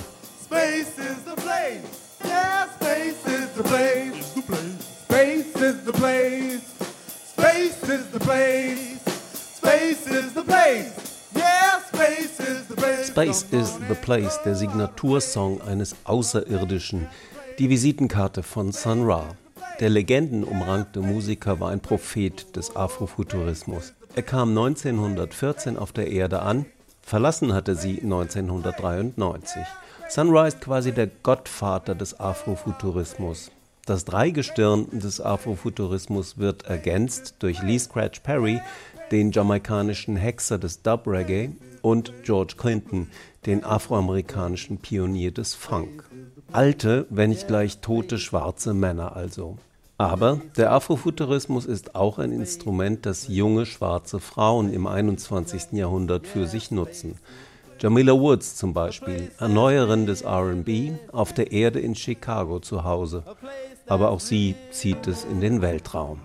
Space 13.13 13.45
is 13.51 13.77
the 13.87 13.93
place, 13.93 14.39
der 14.43 14.55
Signatursong 14.55 15.61
eines 15.61 15.95
Außerirdischen, 16.03 17.07
die 17.59 17.69
Visitenkarte 17.69 18.41
von 18.41 18.71
Sun 18.71 19.05
Ra. 19.05 19.35
Der 19.79 19.89
legendenumrankte 19.89 20.99
Musiker 20.99 21.59
war 21.59 21.69
ein 21.69 21.79
Prophet 21.79 22.55
des 22.55 22.75
Afrofuturismus. 22.75 23.93
Er 24.15 24.23
kam 24.23 24.49
1914 24.57 25.77
auf 25.77 25.91
der 25.91 26.07
Erde 26.07 26.41
an, 26.41 26.65
verlassen 27.03 27.53
hatte 27.53 27.75
sie 27.75 28.01
1993. 28.01 29.61
Sunrise 30.09 30.57
quasi 30.57 30.91
der 30.91 31.05
Gottvater 31.05 31.93
des 31.93 32.19
Afrofuturismus. 32.19 33.51
Das 33.85 34.05
Dreigestirn 34.05 34.87
des 34.91 35.21
Afrofuturismus 35.21 36.39
wird 36.39 36.63
ergänzt 36.63 37.35
durch 37.39 37.61
Lee 37.61 37.77
Scratch 37.77 38.21
Perry, 38.21 38.59
den 39.13 39.31
jamaikanischen 39.31 40.15
Hexer 40.15 40.57
des 40.57 40.81
Dub 40.81 41.05
Reggae, 41.05 41.51
und 41.83 42.13
George 42.23 42.55
Clinton, 42.57 43.09
den 43.45 43.63
afroamerikanischen 43.63 44.77
Pionier 44.77 45.31
des 45.31 45.53
Funk. 45.53 46.05
Alte, 46.51 47.05
wenn 47.11 47.29
nicht 47.29 47.47
gleich 47.47 47.79
tote 47.79 48.17
schwarze 48.17 48.73
Männer 48.73 49.15
also. 49.15 49.57
Aber 49.99 50.41
der 50.57 50.71
Afrofuturismus 50.71 51.67
ist 51.67 51.93
auch 51.93 52.17
ein 52.17 52.31
Instrument, 52.31 53.05
das 53.05 53.27
junge 53.27 53.67
schwarze 53.67 54.19
Frauen 54.19 54.73
im 54.73 54.87
21. 54.87 55.73
Jahrhundert 55.73 56.25
für 56.25 56.47
sich 56.47 56.71
nutzen. 56.71 57.19
Jamila 57.79 58.13
Woods 58.13 58.55
zum 58.55 58.73
Beispiel, 58.73 59.29
Erneuerin 59.37 60.07
des 60.07 60.25
RB, 60.25 60.93
auf 61.11 61.33
der 61.33 61.51
Erde 61.51 61.79
in 61.79 61.93
Chicago 61.93 62.59
zu 62.59 62.83
Hause. 62.83 63.23
Aber 63.87 64.09
auch 64.09 64.21
sie 64.21 64.55
zieht 64.71 65.05
es 65.05 65.23
in 65.25 65.41
den 65.41 65.61
Weltraum. 65.61 66.19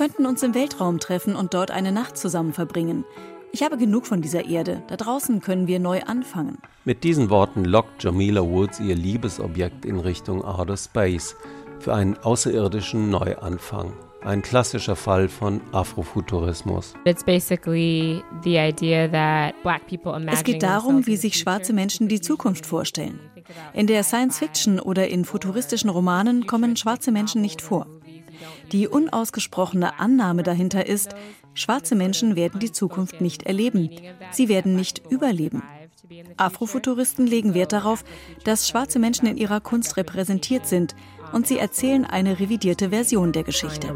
Könnten 0.00 0.24
uns 0.24 0.42
im 0.42 0.54
Weltraum 0.54 0.98
treffen 0.98 1.36
und 1.36 1.52
dort 1.52 1.70
eine 1.70 1.92
Nacht 1.92 2.16
zusammen 2.16 2.54
verbringen. 2.54 3.04
Ich 3.52 3.62
habe 3.62 3.76
genug 3.76 4.06
von 4.06 4.22
dieser 4.22 4.46
Erde. 4.46 4.82
Da 4.88 4.96
draußen 4.96 5.42
können 5.42 5.66
wir 5.66 5.78
neu 5.78 6.00
anfangen. 6.04 6.56
Mit 6.86 7.04
diesen 7.04 7.28
Worten 7.28 7.66
lockt 7.66 8.02
Jamila 8.02 8.40
Woods 8.40 8.80
ihr 8.80 8.94
Liebesobjekt 8.94 9.84
in 9.84 10.00
Richtung 10.00 10.42
Outer 10.42 10.78
Space 10.78 11.36
für 11.80 11.92
einen 11.92 12.16
außerirdischen 12.16 13.10
Neuanfang. 13.10 13.92
Ein 14.22 14.40
klassischer 14.40 14.96
Fall 14.96 15.28
von 15.28 15.60
Afrofuturismus. 15.72 16.94
Es 17.04 17.24
geht 20.44 20.62
darum, 20.62 21.06
wie 21.06 21.16
sich 21.16 21.36
schwarze 21.36 21.74
Menschen 21.74 22.08
die 22.08 22.22
Zukunft 22.22 22.64
vorstellen. 22.64 23.20
In 23.74 23.86
der 23.86 24.02
Science 24.02 24.38
Fiction 24.38 24.80
oder 24.80 25.08
in 25.08 25.26
futuristischen 25.26 25.90
Romanen 25.90 26.46
kommen 26.46 26.76
schwarze 26.76 27.12
Menschen 27.12 27.42
nicht 27.42 27.60
vor. 27.60 27.86
Die 28.72 28.88
unausgesprochene 28.88 29.98
Annahme 29.98 30.42
dahinter 30.42 30.86
ist, 30.86 31.14
schwarze 31.54 31.94
Menschen 31.94 32.36
werden 32.36 32.60
die 32.60 32.72
Zukunft 32.72 33.20
nicht 33.20 33.44
erleben. 33.44 33.90
Sie 34.30 34.48
werden 34.48 34.76
nicht 34.76 35.02
überleben. 35.10 35.62
Afrofuturisten 36.36 37.26
legen 37.26 37.54
Wert 37.54 37.72
darauf, 37.72 38.04
dass 38.44 38.68
schwarze 38.68 38.98
Menschen 38.98 39.26
in 39.26 39.36
ihrer 39.36 39.60
Kunst 39.60 39.96
repräsentiert 39.96 40.66
sind 40.66 40.94
und 41.32 41.46
sie 41.46 41.58
erzählen 41.58 42.04
eine 42.04 42.40
revidierte 42.40 42.90
Version 42.90 43.32
der 43.32 43.44
Geschichte 43.44 43.88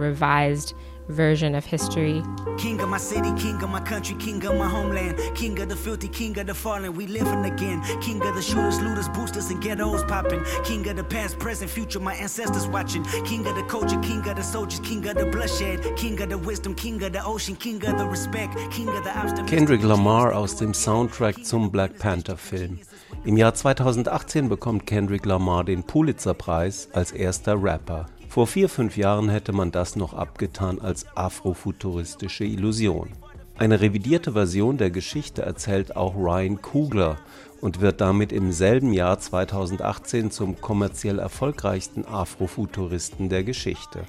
version 1.09 1.55
of 1.55 1.65
history. 1.65 2.23
King 2.59 2.81
of 2.81 2.89
my 2.89 2.99
city, 2.99 3.33
king 3.35 3.63
of 3.63 3.71
my 3.71 3.81
country, 3.81 4.17
king 4.17 4.45
of 4.47 4.57
my 4.57 4.69
homeland, 4.69 5.19
king 5.35 5.59
of 5.61 5.69
the 5.69 5.77
filthy, 5.77 6.09
king 6.09 6.39
of 6.39 6.47
the 6.47 6.55
fallen, 6.55 6.95
we 6.95 7.07
living 7.07 7.45
again. 7.45 7.83
King 8.01 8.23
of 8.23 8.35
the 8.35 8.43
shooters, 8.43 8.81
looters, 8.81 9.09
boosters, 9.09 9.51
and 9.51 9.63
ghettos 9.63 10.05
popping. 10.05 10.45
King 10.65 10.89
of 10.89 10.97
the 10.97 11.05
past, 11.05 11.39
present, 11.39 11.71
future, 11.71 12.01
my 12.01 12.15
ancestors 12.15 12.67
watching. 12.67 13.05
King 13.25 13.47
of 13.47 13.55
the 13.57 13.65
culture, 13.65 13.99
king 14.01 14.27
of 14.29 14.37
the 14.37 14.43
soldiers, 14.43 14.81
king 14.81 15.07
of 15.09 15.17
the 15.17 15.27
bloodshed, 15.27 15.97
king 15.97 16.21
of 16.21 16.29
the 16.29 16.39
wisdom, 16.39 16.75
king 16.75 17.03
of 17.03 17.13
the 17.13 17.25
ocean, 17.25 17.57
king 17.57 17.85
of 17.87 17.99
the 17.99 18.07
respect, 18.07 18.55
king 18.71 18.89
of 18.89 19.05
the 19.05 19.15
Kendrick 19.47 19.83
Lamar 19.83 20.35
aus 20.35 20.57
dem 20.57 20.75
Soundtrack 20.75 21.45
zum 21.45 21.71
Black 21.71 21.99
Panther 21.99 22.37
Film. 22.37 22.79
Im 23.25 23.37
Jahr 23.37 23.55
2018 23.55 24.49
bekommt 24.49 24.87
Kendrick 24.87 25.25
Lamar 25.25 25.65
den 25.65 25.83
Pulitzer-Preis 25.83 26.89
als 26.93 27.13
erster 27.13 27.63
Rapper. 27.63 28.07
Vor 28.35 28.49
vier, 28.49 28.69
fünf 28.69 28.97
Jahren 28.97 29.29
hätte 29.29 29.53
man 29.53 29.71
das 29.71 29.95
noch 29.95 30.13
abgetan 30.13 30.81
als 30.81 31.07
afrofuturistische 31.17 32.43
Illusion. 32.43 33.11
Eine 33.57 33.81
revidierte 33.81 34.33
Version 34.33 34.77
der 34.77 34.91
Geschichte 34.91 35.43
erzählt 35.43 35.95
auch 35.95 36.17
Ryan 36.17 36.61
Coogler 36.61 37.19
und 37.61 37.81
wird 37.81 38.01
damit 38.01 38.33
im 38.33 38.51
selben 38.51 38.93
Jahr 38.93 39.21
2018 39.21 40.33
zum 40.33 40.61
kommerziell 40.61 41.21
erfolgreichsten 41.21 42.05
Afrofuturisten 42.05 43.29
der 43.29 43.45
Geschichte. 43.45 44.03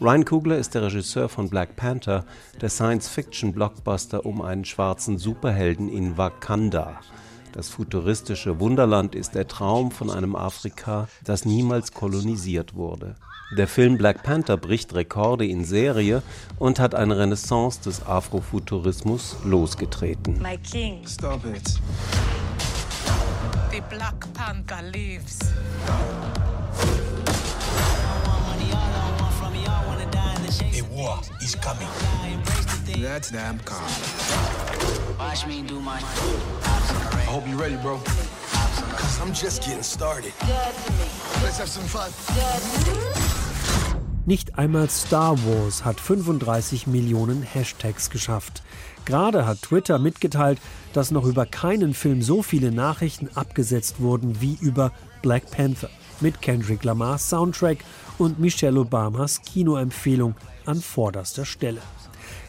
Ryan 0.00 0.24
Coogler 0.24 0.56
ist 0.56 0.74
der 0.74 0.84
Regisseur 0.84 1.28
von 1.28 1.50
Black 1.50 1.76
Panther, 1.76 2.24
der 2.62 2.70
Science-Fiction-Blockbuster 2.70 4.24
um 4.24 4.40
einen 4.40 4.64
schwarzen 4.64 5.18
Superhelden 5.18 5.90
in 5.90 6.16
Wakanda. 6.16 6.98
Das 7.56 7.70
futuristische 7.70 8.60
Wunderland 8.60 9.14
ist 9.14 9.34
der 9.34 9.48
Traum 9.48 9.90
von 9.90 10.10
einem 10.10 10.36
Afrika, 10.36 11.08
das 11.24 11.46
niemals 11.46 11.92
kolonisiert 11.94 12.74
wurde. 12.74 13.14
Der 13.56 13.66
Film 13.66 13.96
Black 13.96 14.22
Panther 14.22 14.58
bricht 14.58 14.94
Rekorde 14.94 15.46
in 15.46 15.64
Serie 15.64 16.22
und 16.58 16.78
hat 16.78 16.94
eine 16.94 17.16
Renaissance 17.16 17.80
des 17.80 18.04
Afrofuturismus 18.04 19.36
losgetreten. 19.42 20.38
My 20.42 20.58
king. 20.58 21.00
Stop 21.06 21.46
it. 21.46 21.80
The 23.70 23.80
Black 23.88 24.30
Panther 24.34 24.82
lives. 24.92 25.38
A 30.60 30.94
war 30.94 31.22
is 31.40 31.56
coming. 31.62 31.88
That's 33.02 33.30
damn 33.30 33.58
calm. 33.64 33.80
Watch 35.18 35.46
me 35.46 35.62
do 35.62 35.80
my. 35.80 36.00
I 37.26 37.28
hope 37.28 37.48
you're 37.48 37.58
ready, 37.58 37.76
bro. 37.76 37.98
Cause 37.98 39.20
I'm 39.20 39.32
just 39.32 39.64
getting 39.64 39.82
started. 39.82 40.32
Let's 41.42 41.58
have 41.58 41.68
some 41.68 41.84
fun. 41.88 42.12
Nicht 44.26 44.56
einmal 44.58 44.88
Star 44.90 45.36
Wars 45.44 45.84
hat 45.84 45.98
35 45.98 46.86
Millionen 46.86 47.42
Hashtags 47.42 48.10
geschafft. 48.10 48.62
Gerade 49.06 49.44
hat 49.44 49.60
Twitter 49.62 49.98
mitgeteilt, 49.98 50.60
dass 50.92 51.10
noch 51.10 51.24
über 51.24 51.46
keinen 51.46 51.94
Film 51.94 52.22
so 52.22 52.44
viele 52.44 52.70
Nachrichten 52.70 53.28
abgesetzt 53.34 54.00
wurden 54.00 54.40
wie 54.40 54.56
über 54.60 54.92
Black 55.22 55.50
Panther 55.50 55.90
mit 56.20 56.40
Kendrick 56.40 56.84
Lamars 56.84 57.28
Soundtrack 57.28 57.78
und 58.18 58.38
Michelle 58.38 58.78
Obamas 58.78 59.42
Kinoempfehlung 59.42 60.36
an 60.64 60.80
vorderster 60.80 61.44
Stelle. 61.44 61.80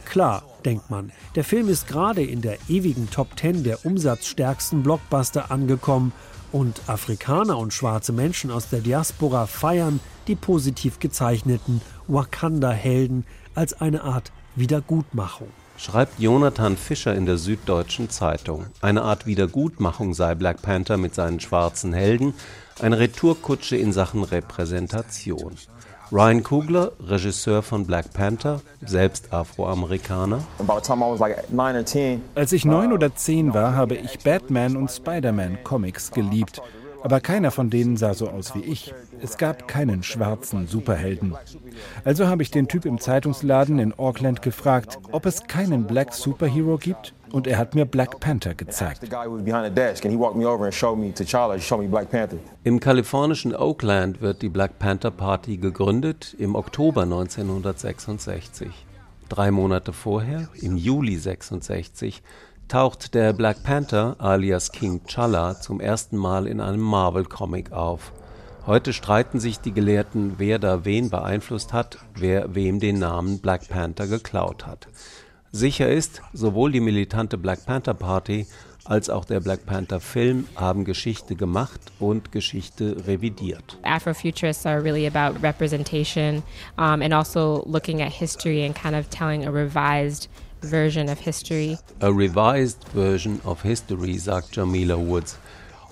Klar, 0.05 0.43
denkt 0.67 0.89
man, 0.89 1.13
der 1.36 1.45
Film 1.45 1.69
ist 1.69 1.88
gerade 1.88 2.21
in 2.21 2.41
der 2.41 2.57
ewigen 2.67 3.09
Top 3.09 3.39
10 3.39 3.63
der 3.63 3.86
umsatzstärksten 3.86 4.83
Blockbuster 4.83 5.50
angekommen 5.50 6.12
und 6.51 6.81
Afrikaner 6.88 7.57
und 7.57 7.74
schwarze 7.74 8.12
Menschen 8.12 8.51
aus 8.51 8.67
der 8.67 8.81
Diaspora 8.81 9.45
feiern 9.45 10.01
die 10.27 10.36
positiv 10.36 11.00
gezeichneten 11.00 11.79
Wakanda-Helden 12.09 13.25
als 13.55 13.79
eine 13.79 14.03
Art 14.03 14.33
Wiedergutmachung. 14.57 15.47
Schreibt 15.77 16.19
Jonathan 16.19 16.75
Fischer 16.75 17.15
in 17.15 17.25
der 17.25 17.38
Süddeutschen 17.38 18.09
Zeitung. 18.09 18.65
Eine 18.81 19.03
Art 19.03 19.25
Wiedergutmachung 19.25 20.13
sei 20.13 20.36
Black 20.36 20.62
Panther 20.62 20.97
mit 20.97 21.15
seinen 21.15 21.39
schwarzen 21.39 21.93
Helden 21.93 22.33
eine 22.81 23.00
Retourkutsche 23.00 23.77
in 23.77 23.93
Sachen 23.93 24.24
Repräsentation. 24.24 25.53
Ryan 26.10 26.42
Coogler, 26.42 26.92
Regisseur 27.06 27.62
von 27.62 27.86
Black 27.86 28.14
Panther, 28.14 28.62
selbst 28.86 29.34
Afroamerikaner. 29.34 30.40
Als 32.34 32.54
ich 32.54 32.64
neun 32.66 32.94
oder 32.94 33.14
zehn 33.16 33.54
war, 33.54 33.76
habe 33.76 33.96
ich 33.96 34.20
Batman 34.20 34.78
und 34.78 34.90
Spider-Man 34.90 35.64
Comics 35.66 36.12
geliebt. 36.12 36.62
Aber 37.04 37.20
keiner 37.20 37.51
von 37.51 37.70
denen 37.70 37.98
sah 37.98 38.13
so 38.13 38.30
aus 38.30 38.56
wie 38.56 38.62
ich. 38.62 38.93
Es 39.21 39.38
gab 39.38 39.67
keinen 39.67 40.04
schwarzen 40.04 40.67
Superhelden. 40.67 41.36
Also 42.04 42.28
habe 42.28 42.43
ich 42.43 42.52
den 42.52 42.67
Typ 42.67 42.86
im 42.86 43.00
Zeitungsladen 43.00 43.80
in 43.80 43.93
Auckland 43.98 44.41
gefragt, 44.41 45.00
ob 45.12 45.26
es 45.26 45.43
keinen 45.43 45.86
Black 45.86 46.13
Superhero 46.13 46.78
gibt 46.78 47.13
und 47.32 47.48
er 47.48 47.58
hat 47.58 47.76
mir 47.76 47.86
Black 47.86 48.19
Panther 48.19 48.54
gezeigt. 48.54 49.02
Im 52.63 52.80
kalifornischen 52.80 53.56
Oakland 53.56 54.21
wird 54.21 54.41
die 54.41 54.50
Black 54.50 54.80
Panther 54.80 55.12
Party 55.12 55.58
gegründet 55.58 56.36
im 56.38 56.56
Oktober 56.56 57.04
1966. 57.04 58.69
Drei 59.30 59.52
Monate 59.52 59.91
vorher, 59.91 60.48
im 60.62 60.78
Juli 60.78 61.17
66, 61.17 62.24
taucht 62.67 63.13
der 63.13 63.32
Black 63.32 63.63
Panther 63.63 64.15
alias 64.19 64.71
King 64.71 65.01
Challa 65.06 65.60
zum 65.60 65.80
ersten 65.80 66.17
Mal 66.17 66.47
in 66.47 66.60
einem 66.60 66.82
Marvel-Comic 66.82 67.71
auf. 67.71 68.12
Heute 68.65 68.91
streiten 68.91 69.39
sich 69.39 69.60
die 69.60 69.71
Gelehrten, 69.71 70.34
wer 70.38 70.60
da 70.60 70.84
wen 70.84 71.10
beeinflusst 71.10 71.71
hat, 71.71 71.99
wer 72.15 72.53
wem 72.56 72.82
den 72.82 72.99
Namen 72.99 73.39
Black 73.39 73.69
Panther 73.69 74.08
geklaut 74.08 74.67
hat. 74.67 74.88
Sicher 75.51 75.88
ist, 75.88 76.21
sowohl 76.34 76.73
die 76.73 76.82
militante 76.82 77.38
Black 77.38 77.65
Panther 77.65 77.93
Party 77.93 78.47
als 78.84 79.10
auch 79.10 79.23
der 79.23 79.39
Black 79.39 79.65
Panther 79.65 80.01
Film 80.01 80.47
haben 80.56 80.84
Geschichte 80.84 81.36
gemacht 81.36 81.80
und 81.99 82.32
Geschichte 82.32 82.97
revidiert. 83.08 83.77
Afrofuturists 83.84 84.65
are 84.65 84.84
really 84.84 85.08
about 85.08 85.41
representation 85.41 86.43
um, 86.77 87.01
and 87.01 87.13
also 87.13 87.63
looking 87.65 88.01
at 88.01 88.12
history 88.12 88.65
and 88.65 88.75
kind 88.75 88.95
of 88.95 89.10
telling 89.10 89.45
a 89.45 89.51
revised 89.51 90.30
version 90.62 91.10
of 91.10 91.20
history. 91.20 91.78
A 92.02 92.10
revised 92.10 92.84
version 92.93 93.39
of 93.43 93.62
history, 93.62 94.17
sagt 94.17 94.56
Jamila 94.56 94.98
Woods. 94.98 95.38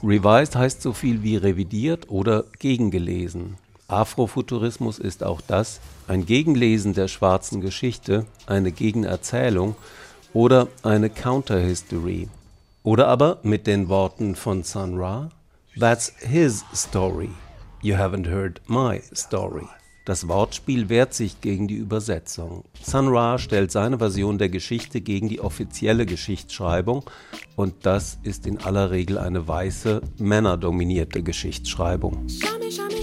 Revised 0.03 0.55
heißt 0.55 0.81
so 0.81 0.93
viel 0.93 1.23
wie 1.23 1.37
revidiert 1.37 2.09
oder 2.09 2.43
gegengelesen. 2.59 3.57
Afrofuturismus 3.87 4.99
ist 4.99 5.23
auch 5.23 5.41
das, 5.41 5.79
ein 6.07 6.25
Gegenlesen 6.25 6.93
der 6.93 7.07
schwarzen 7.07 7.61
Geschichte, 7.61 8.25
eine 8.47 8.71
Gegenerzählung 8.71 9.75
oder 10.33 10.67
eine 10.83 11.09
Counterhistory. 11.09 12.29
Oder 12.83 13.07
aber 13.07 13.39
mit 13.43 13.67
den 13.67 13.89
Worten 13.89 14.35
von 14.35 14.63
Sun 14.63 14.97
Ra, 14.97 15.29
That's 15.77 16.13
his 16.19 16.63
story. 16.73 17.31
You 17.81 17.95
haven't 17.95 18.27
heard 18.27 18.61
my 18.67 19.01
story. 19.13 19.67
Das 20.05 20.27
Wortspiel 20.27 20.87
wehrt 20.87 21.15
sich 21.15 21.41
gegen 21.41 21.67
die 21.67 21.75
Übersetzung. 21.75 22.63
Sun 22.79 23.07
Ra 23.07 23.39
stellt 23.39 23.71
seine 23.71 23.97
Version 23.97 24.37
der 24.37 24.49
Geschichte 24.49 25.01
gegen 25.01 25.29
die 25.29 25.41
offizielle 25.41 26.05
Geschichtsschreibung 26.05 27.09
und 27.55 27.73
das 27.87 28.19
ist 28.21 28.45
in 28.45 28.59
aller 28.59 28.91
Regel 28.91 29.17
eine 29.17 29.47
weiße, 29.47 30.01
männerdominierte 30.19 31.23
Geschichtsschreibung. 31.23 32.29
Show 32.29 32.59
me, 32.59 32.94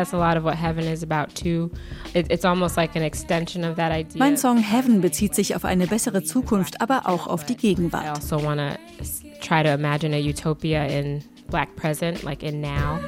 That's 0.00 0.14
a 0.14 0.16
lot 0.16 0.38
of 0.38 0.44
what 0.44 0.54
heaven 0.54 0.84
is 0.84 1.02
about 1.02 1.34
too. 1.34 1.70
It, 2.14 2.30
it's 2.30 2.46
almost 2.46 2.78
like 2.78 2.96
an 2.96 3.02
extension 3.02 3.64
of 3.64 3.76
that 3.76 3.92
idea. 3.92 4.18
Mein 4.18 4.38
Song 4.38 4.56
Heaven 4.56 5.02
bezieht 5.02 5.34
sich 5.34 5.54
auf 5.54 5.66
eine 5.66 5.86
bessere 5.86 6.22
Zukunft, 6.22 6.80
aber 6.80 7.02
auch 7.06 7.26
auf 7.26 7.44
die 7.44 7.54
Gegenwart. 7.54 8.06
I 8.06 8.08
also 8.08 8.42
want 8.42 8.60
to 8.60 8.78
try 9.46 9.62
to 9.62 9.68
imagine 9.68 10.14
a 10.14 10.18
utopia 10.18 10.86
in 10.86 11.22
black 11.50 11.76
present, 11.76 12.22
like 12.22 12.42
in 12.42 12.62
now. 12.62 12.98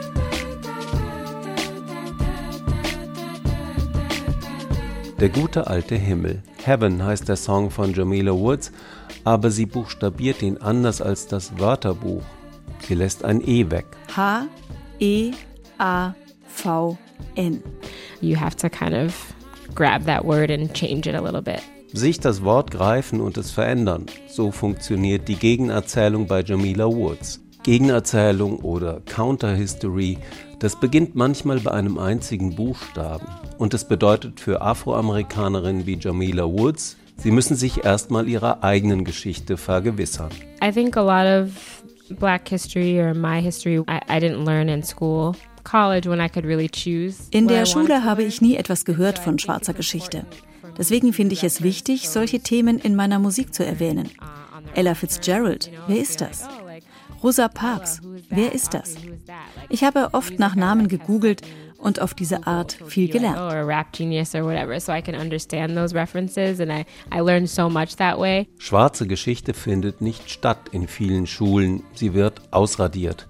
Der 5.19 5.31
gute 5.31 5.67
alte 5.67 5.95
Himmel. 5.95 6.43
Heaven 6.63 7.03
heißt 7.03 7.27
der 7.27 7.37
Song 7.37 7.71
von 7.71 7.95
Jamila 7.95 8.33
Woods, 8.33 8.71
aber 9.25 9.51
sie 9.51 9.65
buchstabiert 9.65 10.43
ihn 10.43 10.59
anders 10.59 11.01
als 11.01 11.27
das 11.27 11.59
Wörterbuch. 11.59 12.23
Sie 12.87 12.95
lässt 12.95 13.25
ein 13.25 13.41
E 13.41 13.71
weg. 13.71 13.87
H, 14.15 14.47
E, 15.01 15.31
A, 15.79 16.13
VN. 16.55 17.63
You 18.21 18.37
have 18.37 18.57
to 18.57 18.69
kind 18.69 18.95
of 18.95 19.15
grab 19.75 20.05
that 20.07 20.25
word 20.25 20.51
and 20.51 20.73
change 20.73 21.09
it 21.09 21.15
a 21.15 21.21
little 21.21 21.43
bit. 21.43 21.61
Sich 21.93 22.21
das 22.21 22.43
Wort 22.43 22.71
greifen 22.71 23.21
und 23.21 23.37
es 23.37 23.51
verändern. 23.51 24.07
So 24.29 24.51
funktioniert 24.51 25.29
die 25.29 25.37
Gegenerzählung 25.37 26.27
bei 26.27 26.43
Jamila 26.43 26.87
Woods. 26.87 27.41
Gegenerzählung 27.63 28.59
oder 28.59 29.01
Counterhistory, 29.07 30.19
das 30.59 30.79
beginnt 30.81 31.15
manchmal 31.15 31.61
bei 31.61 31.71
einem 31.71 31.99
einzigen 31.99 32.57
Buchstaben. 32.57 33.27
Und 33.59 33.73
es 33.75 33.85
bedeutet 33.87 34.41
für 34.41 34.63
Afroamerikanerinnen 34.63 35.87
wie 35.87 35.97
Jamila 35.97 36.45
Woods, 36.45 36.97
sie 37.17 37.31
müssen 37.31 37.55
sich 37.55 37.85
erstmal 37.85 38.29
ihrer 38.29 38.65
eigenen 38.65 39.05
Geschichte 39.05 39.57
vergewissern. 39.57 40.31
I 40.63 40.73
think 40.73 40.97
a 40.97 41.03
lot 41.03 41.27
of 41.27 41.85
black 42.19 42.49
history 42.49 43.01
or 43.01 43.15
my 43.15 43.41
history 43.41 43.79
I, 43.89 44.01
I 44.09 44.19
didn't 44.19 44.45
learn 44.45 44.69
in 44.69 44.83
school. 44.83 45.35
In 47.31 47.49
der 47.49 47.67
Schule 47.67 48.05
habe 48.05 48.23
ich 48.23 48.41
nie 48.41 48.57
etwas 48.57 48.85
gehört 48.85 49.19
von 49.19 49.39
schwarzer 49.39 49.75
Geschichte. 49.75 50.27
Deswegen 50.79 51.13
finde 51.13 51.35
ich 51.35 51.45
es 51.45 51.63
wichtig, 51.63 52.09
solche 52.09 52.41
Themen 52.41 52.79
in 52.79 52.95
meiner 52.95 53.19
Musik 53.19 53.55
zu 53.55 53.65
erwähnen. 53.65 54.09
Ella 54.75 54.95
Fitzgerald, 54.95 55.71
wer 55.87 56.01
ist 56.01 56.21
das? 56.21 56.49
Rosa 57.23 57.49
Parks, 57.49 58.01
wer 58.31 58.53
ist 58.53 58.75
das? 58.75 58.97
Ich 59.69 59.85
habe 59.85 60.11
oft 60.13 60.39
nach 60.39 60.57
Namen 60.57 60.89
gegoogelt 60.89 61.43
und 61.79 62.01
auf 62.01 62.15
diese 62.15 62.47
Art 62.47 62.79
viel 62.87 63.09
gelernt. 63.09 63.39
Schwarze 68.59 69.07
Geschichte 69.07 69.53
findet 69.53 70.01
nicht 70.01 70.31
statt 70.31 70.59
in 70.73 70.89
vielen 70.89 71.27
Schulen, 71.27 71.83
sie 71.95 72.15
wird 72.15 72.41
ausradiert. 72.53 73.29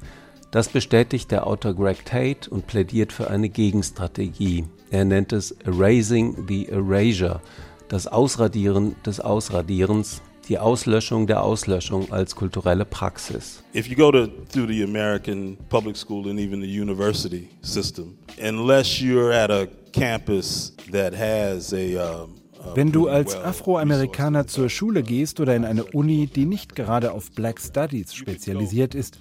Das 0.53 0.69
bestätigt 0.69 1.31
der 1.31 1.47
Autor 1.47 1.73
Greg 1.73 2.05
Tate 2.05 2.51
und 2.51 2.67
plädiert 2.67 3.11
für 3.11 3.31
eine 3.31 3.49
Gegenstrategie. 3.49 4.67
Er 4.91 5.07
nennt 5.07 5.33
es 5.33 5.53
Erasing 5.65 6.47
the 6.47 6.69
Erasure, 6.69 7.41
das 7.88 8.07
Ausradieren 8.07 8.95
des 9.07 9.19
Ausradierens, 9.19 10.21
die 10.51 10.59
Auslöschung 10.59 11.27
der 11.27 11.43
Auslöschung 11.43 12.12
als 12.12 12.37
kulturelle 12.37 12.85
Praxis. 12.85 13.62
If 13.75 13.87
you 13.87 13.97
go 13.97 14.12
to 14.12 14.27
through 14.53 14.69
the 14.69 14.83
American 14.85 15.57
public 15.71 15.97
school 15.97 16.29
and 16.29 16.38
even 16.38 16.61
the 16.61 16.69
university 16.69 17.49
system, 17.62 18.19
unless 18.38 19.01
you're 19.01 19.33
at 19.33 19.51
a 19.51 19.67
campus 19.93 20.77
that 20.91 21.15
has 21.15 21.73
a 21.73 21.97
um, 21.97 22.41
wenn 22.75 22.92
du 22.92 23.09
als 23.09 23.37
Afroamerikaner 23.37 24.46
zur 24.46 24.68
Schule 24.68 25.03
gehst 25.03 25.40
oder 25.40 25.55
in 25.57 25.64
eine 25.64 25.85
Uni, 25.85 26.27
die 26.27 26.46
nicht 26.46 26.75
gerade 26.75 27.12
auf 27.12 27.31
Black 27.33 27.61
Studies 27.61 28.14
spezialisiert 28.14 28.94
ist, 28.94 29.18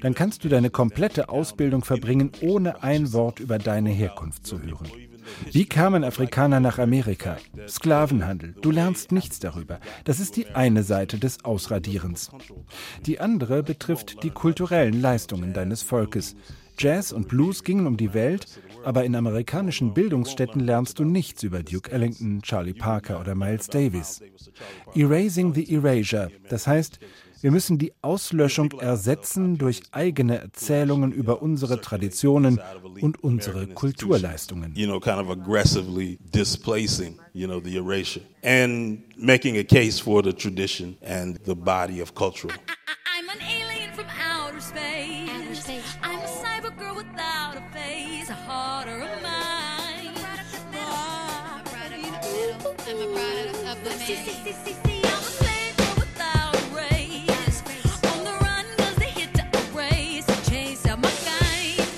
dann 0.00 0.14
kannst 0.14 0.44
du 0.44 0.48
deine 0.48 0.70
komplette 0.70 1.28
Ausbildung 1.28 1.84
verbringen, 1.84 2.30
ohne 2.40 2.82
ein 2.82 3.12
Wort 3.12 3.40
über 3.40 3.58
deine 3.58 3.90
Herkunft 3.90 4.46
zu 4.46 4.62
hören. 4.62 4.88
Wie 5.50 5.64
kamen 5.64 6.04
Afrikaner 6.04 6.60
nach 6.60 6.78
Amerika? 6.78 7.38
Sklavenhandel. 7.66 8.54
Du 8.60 8.70
lernst 8.70 9.12
nichts 9.12 9.38
darüber. 9.38 9.80
Das 10.04 10.20
ist 10.20 10.36
die 10.36 10.48
eine 10.48 10.82
Seite 10.82 11.18
des 11.18 11.44
Ausradierens. 11.44 12.30
Die 13.06 13.20
andere 13.20 13.62
betrifft 13.62 14.22
die 14.22 14.30
kulturellen 14.30 15.00
Leistungen 15.00 15.52
deines 15.52 15.82
Volkes. 15.82 16.36
Jazz 16.78 17.12
und 17.12 17.28
Blues 17.28 17.64
gingen 17.64 17.86
um 17.86 17.96
die 17.96 18.14
Welt, 18.14 18.46
aber 18.84 19.04
in 19.04 19.14
amerikanischen 19.14 19.94
Bildungsstätten 19.94 20.60
lernst 20.60 20.98
du 20.98 21.04
nichts 21.04 21.42
über 21.42 21.62
Duke 21.62 21.90
Ellington, 21.90 22.42
Charlie 22.42 22.74
Parker 22.74 23.20
oder 23.20 23.34
Miles 23.34 23.68
Davis. 23.68 24.22
Erasing 24.94 25.54
the 25.54 25.74
Erasure, 25.74 26.30
das 26.48 26.66
heißt, 26.66 26.98
wir 27.44 27.50
müssen 27.50 27.76
die 27.76 27.92
Auslöschung 28.00 28.72
ersetzen 28.80 29.58
durch 29.58 29.82
eigene 29.92 30.38
Erzählungen 30.38 31.12
über 31.12 31.42
unsere 31.42 31.78
Traditionen 31.78 32.58
und 33.02 33.22
unsere 33.22 33.66
Kulturleistungen. 33.66 34.72
You 34.74 34.86
know, 34.86 34.98
kind 34.98 35.18
of 35.18 35.28
aggressively 35.28 36.18
displacing, 36.32 37.18
you 37.34 37.46
know, 37.46 37.60
the 37.60 37.76
erasure 37.76 38.22
and 38.42 39.02
making 39.18 39.58
a 39.58 39.62
case 39.62 40.00
for 40.00 40.22
the 40.22 40.32
tradition 40.32 40.96
and 41.02 41.38
the 41.44 41.54
body 41.54 42.00
of 42.00 42.14
culture. 42.14 42.48
I'm 42.48 43.28
an 43.28 43.42
alien 43.42 43.92
from 43.92 44.06
outer 44.08 44.62
space. 44.62 45.28
Outer 45.28 46.26
space. 46.26 46.43
I'm 46.76 46.80
girl 46.80 46.96
without 46.96 47.56
a 47.56 47.60
face, 47.72 48.30
a 48.30 48.34
heart 48.34 48.88
or 48.88 48.98
a 48.98 49.22
mind. 49.22 50.18
I'm 52.86 53.00
a 53.00 53.14
product 53.14 53.64
of 53.64 53.84
the 53.84 53.94
man. 53.94 54.24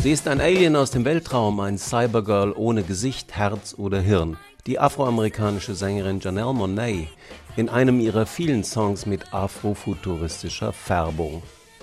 Sie 0.02 0.12
ist 0.12 0.28
ein 0.28 0.40
Alien 0.40 0.76
aus 0.76 0.92
dem 0.92 1.04
Weltraum, 1.04 1.58
ein 1.58 1.78
Cybergirl 1.78 2.52
ohne 2.52 2.84
Gesicht, 2.84 3.36
Herz 3.36 3.74
oder 3.76 4.00
Hirn. 4.00 4.36
Die 4.66 4.78
afroamerikanische 4.78 5.74
Sängerin 5.74 6.20
Janelle 6.20 6.54
Monet 6.54 7.08
in 7.56 7.68
einem 7.68 7.98
ihrer 7.98 8.26
vielen 8.26 8.62
Songs 8.62 9.04
mit 9.06 9.32
afrofuturistischer 9.34 10.72
Färbung. 10.72 11.42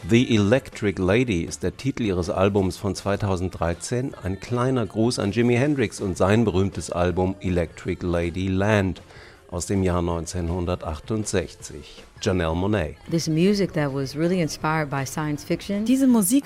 The 0.10 0.36
Electric 0.36 1.02
Lady 1.02 1.44
ist 1.44 1.64
der 1.64 1.78
Titel 1.78 2.04
ihres 2.04 2.30
Albums 2.30 2.76
von 2.76 2.94
2013, 2.94 4.14
ein 4.22 4.38
kleiner 4.38 4.86
Gruß 4.86 5.18
an 5.18 5.32
Jimi 5.32 5.56
Hendrix 5.56 6.02
und 6.02 6.18
sein 6.18 6.44
berühmtes 6.44 6.92
Album 6.92 7.36
Electric 7.40 8.06
Lady 8.06 8.50
Land 8.50 9.02
aus 9.50 9.66
dem 9.66 9.82
Jahr 9.82 10.00
1968. 10.00 12.04
Janelle 12.22 12.54
Monet. 12.54 12.98
Diese 13.08 13.32
Musik 13.32 13.74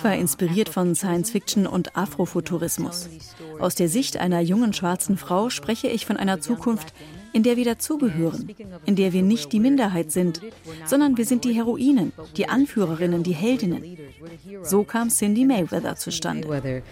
war 0.04 0.16
inspiriert 0.16 0.70
von 0.70 0.94
Science 0.94 1.32
Fiction 1.32 1.66
und 1.66 1.96
Afrofuturismus. 1.96 3.10
Aus 3.60 3.74
der 3.74 3.90
Sicht 3.90 4.18
einer 4.18 4.42
jungen 4.42 4.74
schwarzen 4.74 5.18
Frau 5.18 5.50
spreche 5.50 5.88
ich 5.88 6.06
von 6.06 6.18
einer 6.18 6.42
Zukunft, 6.42 6.94
in 7.34 7.44
der 7.44 7.58
wir 7.58 7.66
dazugehören, 7.66 8.50
in 8.86 8.96
der 8.96 9.14
wir 9.14 9.24
nicht 9.24 9.52
die 9.52 9.60
Minderheit 9.60 10.12
sind, 10.12 10.42
sondern 10.86 11.18
wir 11.18 11.26
sind 11.26 11.44
die 11.44 11.54
Heroinen, 11.54 12.12
die 12.36 12.48
Anführerinnen, 12.50 13.24
die 13.24 13.34
Heldinnen. 13.34 13.98
So 14.64 14.84
kam 14.84 15.10
Cindy 15.10 15.46
Mayweather 15.46 15.96
zustande. 15.96 16.84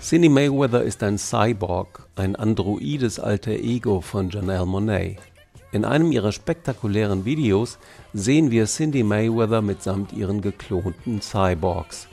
Cindy 0.00 0.28
Mayweather 0.28 0.82
ist 0.82 1.02
ein 1.02 1.18
Cyborg, 1.18 2.06
ein 2.16 2.36
androides 2.36 3.18
alter 3.18 3.52
Ego 3.52 4.00
von 4.00 4.30
Janelle 4.30 4.66
Monet. 4.66 5.18
In 5.70 5.84
einem 5.84 6.12
ihrer 6.12 6.32
spektakulären 6.32 7.26
Videos 7.26 7.78
sehen 8.14 8.50
wir 8.50 8.64
Cindy 8.64 9.02
Mayweather 9.02 9.60
mitsamt 9.60 10.14
ihren 10.14 10.40
geklonten 10.40 11.20
Cyborgs. 11.20 12.08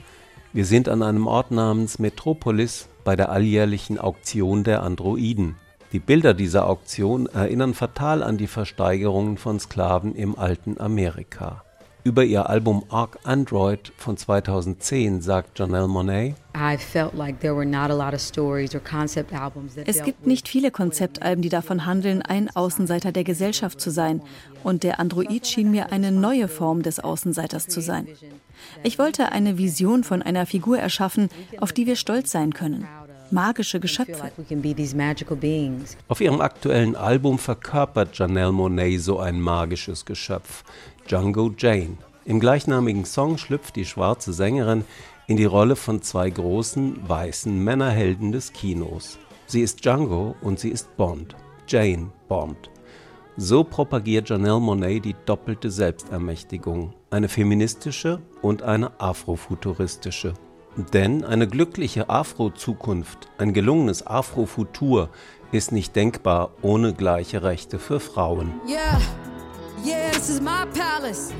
Wir 0.52 0.66
sind 0.66 0.88
an 0.88 1.02
einem 1.02 1.26
Ort 1.26 1.50
namens 1.50 1.98
Metropolis 1.98 2.88
bei 3.04 3.16
der 3.16 3.30
alljährlichen 3.30 3.98
Auktion 3.98 4.64
der 4.64 4.82
Androiden. 4.82 5.56
Die 5.92 6.00
Bilder 6.00 6.34
dieser 6.34 6.68
Auktion 6.68 7.26
erinnern 7.26 7.74
fatal 7.74 8.22
an 8.22 8.36
die 8.36 8.48
Versteigerungen 8.48 9.38
von 9.38 9.60
Sklaven 9.60 10.14
im 10.14 10.36
alten 10.36 10.80
Amerika. 10.80 11.62
Über 12.02 12.22
ihr 12.22 12.48
Album 12.48 12.84
Arc 12.88 13.18
Android 13.24 13.92
von 13.96 14.16
2010 14.16 15.22
sagt 15.22 15.58
Janelle 15.58 15.88
Monet, 15.88 16.36
es 19.86 20.02
gibt 20.04 20.26
nicht 20.26 20.48
viele 20.48 20.70
Konzeptalben, 20.70 21.42
die 21.42 21.48
davon 21.48 21.84
handeln, 21.84 22.22
ein 22.22 22.48
Außenseiter 22.54 23.10
der 23.10 23.24
Gesellschaft 23.24 23.80
zu 23.80 23.90
sein. 23.90 24.22
Und 24.62 24.84
der 24.84 25.00
Android 25.00 25.46
schien 25.48 25.72
mir 25.72 25.90
eine 25.90 26.12
neue 26.12 26.46
Form 26.46 26.82
des 26.82 27.00
Außenseiters 27.00 27.66
zu 27.66 27.80
sein. 27.80 28.06
Ich 28.84 29.00
wollte 29.00 29.32
eine 29.32 29.58
Vision 29.58 30.04
von 30.04 30.22
einer 30.22 30.46
Figur 30.46 30.78
erschaffen, 30.78 31.28
auf 31.58 31.72
die 31.72 31.86
wir 31.86 31.96
stolz 31.96 32.30
sein 32.30 32.54
können 32.54 32.86
magische 33.30 33.80
Geschöpfe. 33.80 34.30
Auf 36.08 36.20
ihrem 36.20 36.40
aktuellen 36.40 36.96
Album 36.96 37.38
verkörpert 37.38 38.16
Janelle 38.18 38.52
Monet 38.52 39.00
so 39.00 39.18
ein 39.18 39.40
magisches 39.40 40.04
Geschöpf, 40.04 40.64
Django 41.08 41.52
Jane. 41.56 41.98
Im 42.24 42.40
gleichnamigen 42.40 43.04
Song 43.04 43.38
schlüpft 43.38 43.76
die 43.76 43.84
schwarze 43.84 44.32
Sängerin 44.32 44.84
in 45.26 45.36
die 45.36 45.44
Rolle 45.44 45.76
von 45.76 46.02
zwei 46.02 46.30
großen 46.30 47.08
weißen 47.08 47.62
Männerhelden 47.62 48.32
des 48.32 48.52
Kinos. 48.52 49.18
Sie 49.46 49.60
ist 49.60 49.84
Django 49.84 50.34
und 50.40 50.58
sie 50.58 50.70
ist 50.70 50.96
Bond, 50.96 51.36
Jane 51.68 52.10
Bond. 52.28 52.70
So 53.36 53.64
propagiert 53.64 54.28
Janelle 54.28 54.60
Monet 54.60 55.04
die 55.04 55.14
doppelte 55.26 55.70
Selbstermächtigung, 55.70 56.94
eine 57.10 57.28
feministische 57.28 58.20
und 58.40 58.62
eine 58.62 58.98
afrofuturistische. 59.00 60.34
Denn 60.76 61.24
eine 61.24 61.48
glückliche 61.48 62.10
Afro-Zukunft, 62.10 63.28
ein 63.38 63.54
gelungenes 63.54 64.06
Afro-Futur 64.06 65.08
ist 65.50 65.72
nicht 65.72 65.96
denkbar 65.96 66.50
ohne 66.60 66.92
gleiche 66.92 67.42
Rechte 67.42 67.78
für 67.78 67.98
Frauen. 67.98 68.60
Yeah, 68.68 69.00
yeah, 69.82 70.10
this 70.10 70.28
is 70.28 70.40
my 70.40 70.66
palace. 70.74 71.32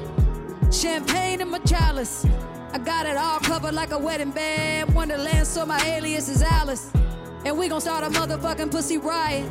Champagne 0.71 1.43
in 1.43 1.51
my 1.51 1.59
chalice. 1.69 2.27
I 2.73 2.79
got 2.79 3.07
it 3.07 3.17
all 3.17 3.39
covered 3.41 3.75
like 3.75 3.93
a 3.93 3.99
wedding 3.99 4.33
band. 4.33 4.95
Wonderland, 4.95 5.47
so 5.47 5.67
my 5.67 5.79
alias 5.87 6.29
is 6.29 6.43
Alice. 6.43 6.91
And 7.45 7.59
we 7.59 7.69
gon' 7.69 7.81
start 7.81 8.05
a 8.05 8.11
motherfucking 8.11 8.71
pussy 8.71 8.97
riot. 8.97 9.45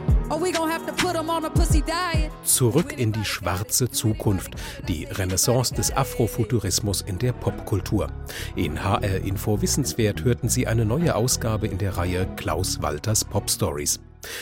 Zurück 2.44 2.98
in 2.98 3.12
die 3.12 3.26
schwarze 3.26 3.92
Zukunft, 3.92 4.56
die 4.88 5.06
Renaissance 5.06 5.74
des 5.76 5.96
Afrofuturismus 5.96 7.02
in 7.02 7.20
der 7.20 7.32
Popkultur. 7.32 8.12
In 8.56 8.84
HR 8.84 9.22
Info 9.24 9.62
Wissenswert 9.62 10.24
hörten 10.24 10.50
Sie 10.50 10.66
eine 10.66 10.84
neue 10.84 11.14
Ausgabe 11.16 11.68
in 11.68 11.78
der 11.78 11.98
Reihe 11.98 12.28
Klaus 12.38 12.82
Walters 12.82 13.24
Pop 13.24 13.52
Stories. 13.52 14.00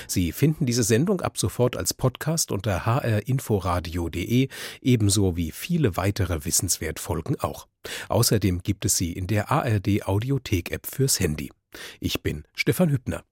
Sie 0.07 0.31
finden 0.31 0.65
diese 0.65 0.83
Sendung 0.83 1.19
ab 1.19 1.37
sofort 1.37 1.75
als 1.75 1.93
Podcast 1.93 2.53
unter 2.53 2.85
hrinforadio.de, 2.85 4.47
ebenso 4.81 5.35
wie 5.35 5.51
viele 5.51 5.97
weitere 5.97 6.45
Wissenswertfolgen 6.45 7.41
auch. 7.41 7.67
Außerdem 8.07 8.63
gibt 8.63 8.85
es 8.85 8.95
sie 8.95 9.11
in 9.11 9.27
der 9.27 9.51
ARD 9.51 10.07
Audiothek 10.07 10.71
App 10.71 10.87
fürs 10.87 11.19
Handy. 11.19 11.51
Ich 11.99 12.23
bin 12.23 12.45
Stefan 12.53 12.89
Hübner. 12.89 13.25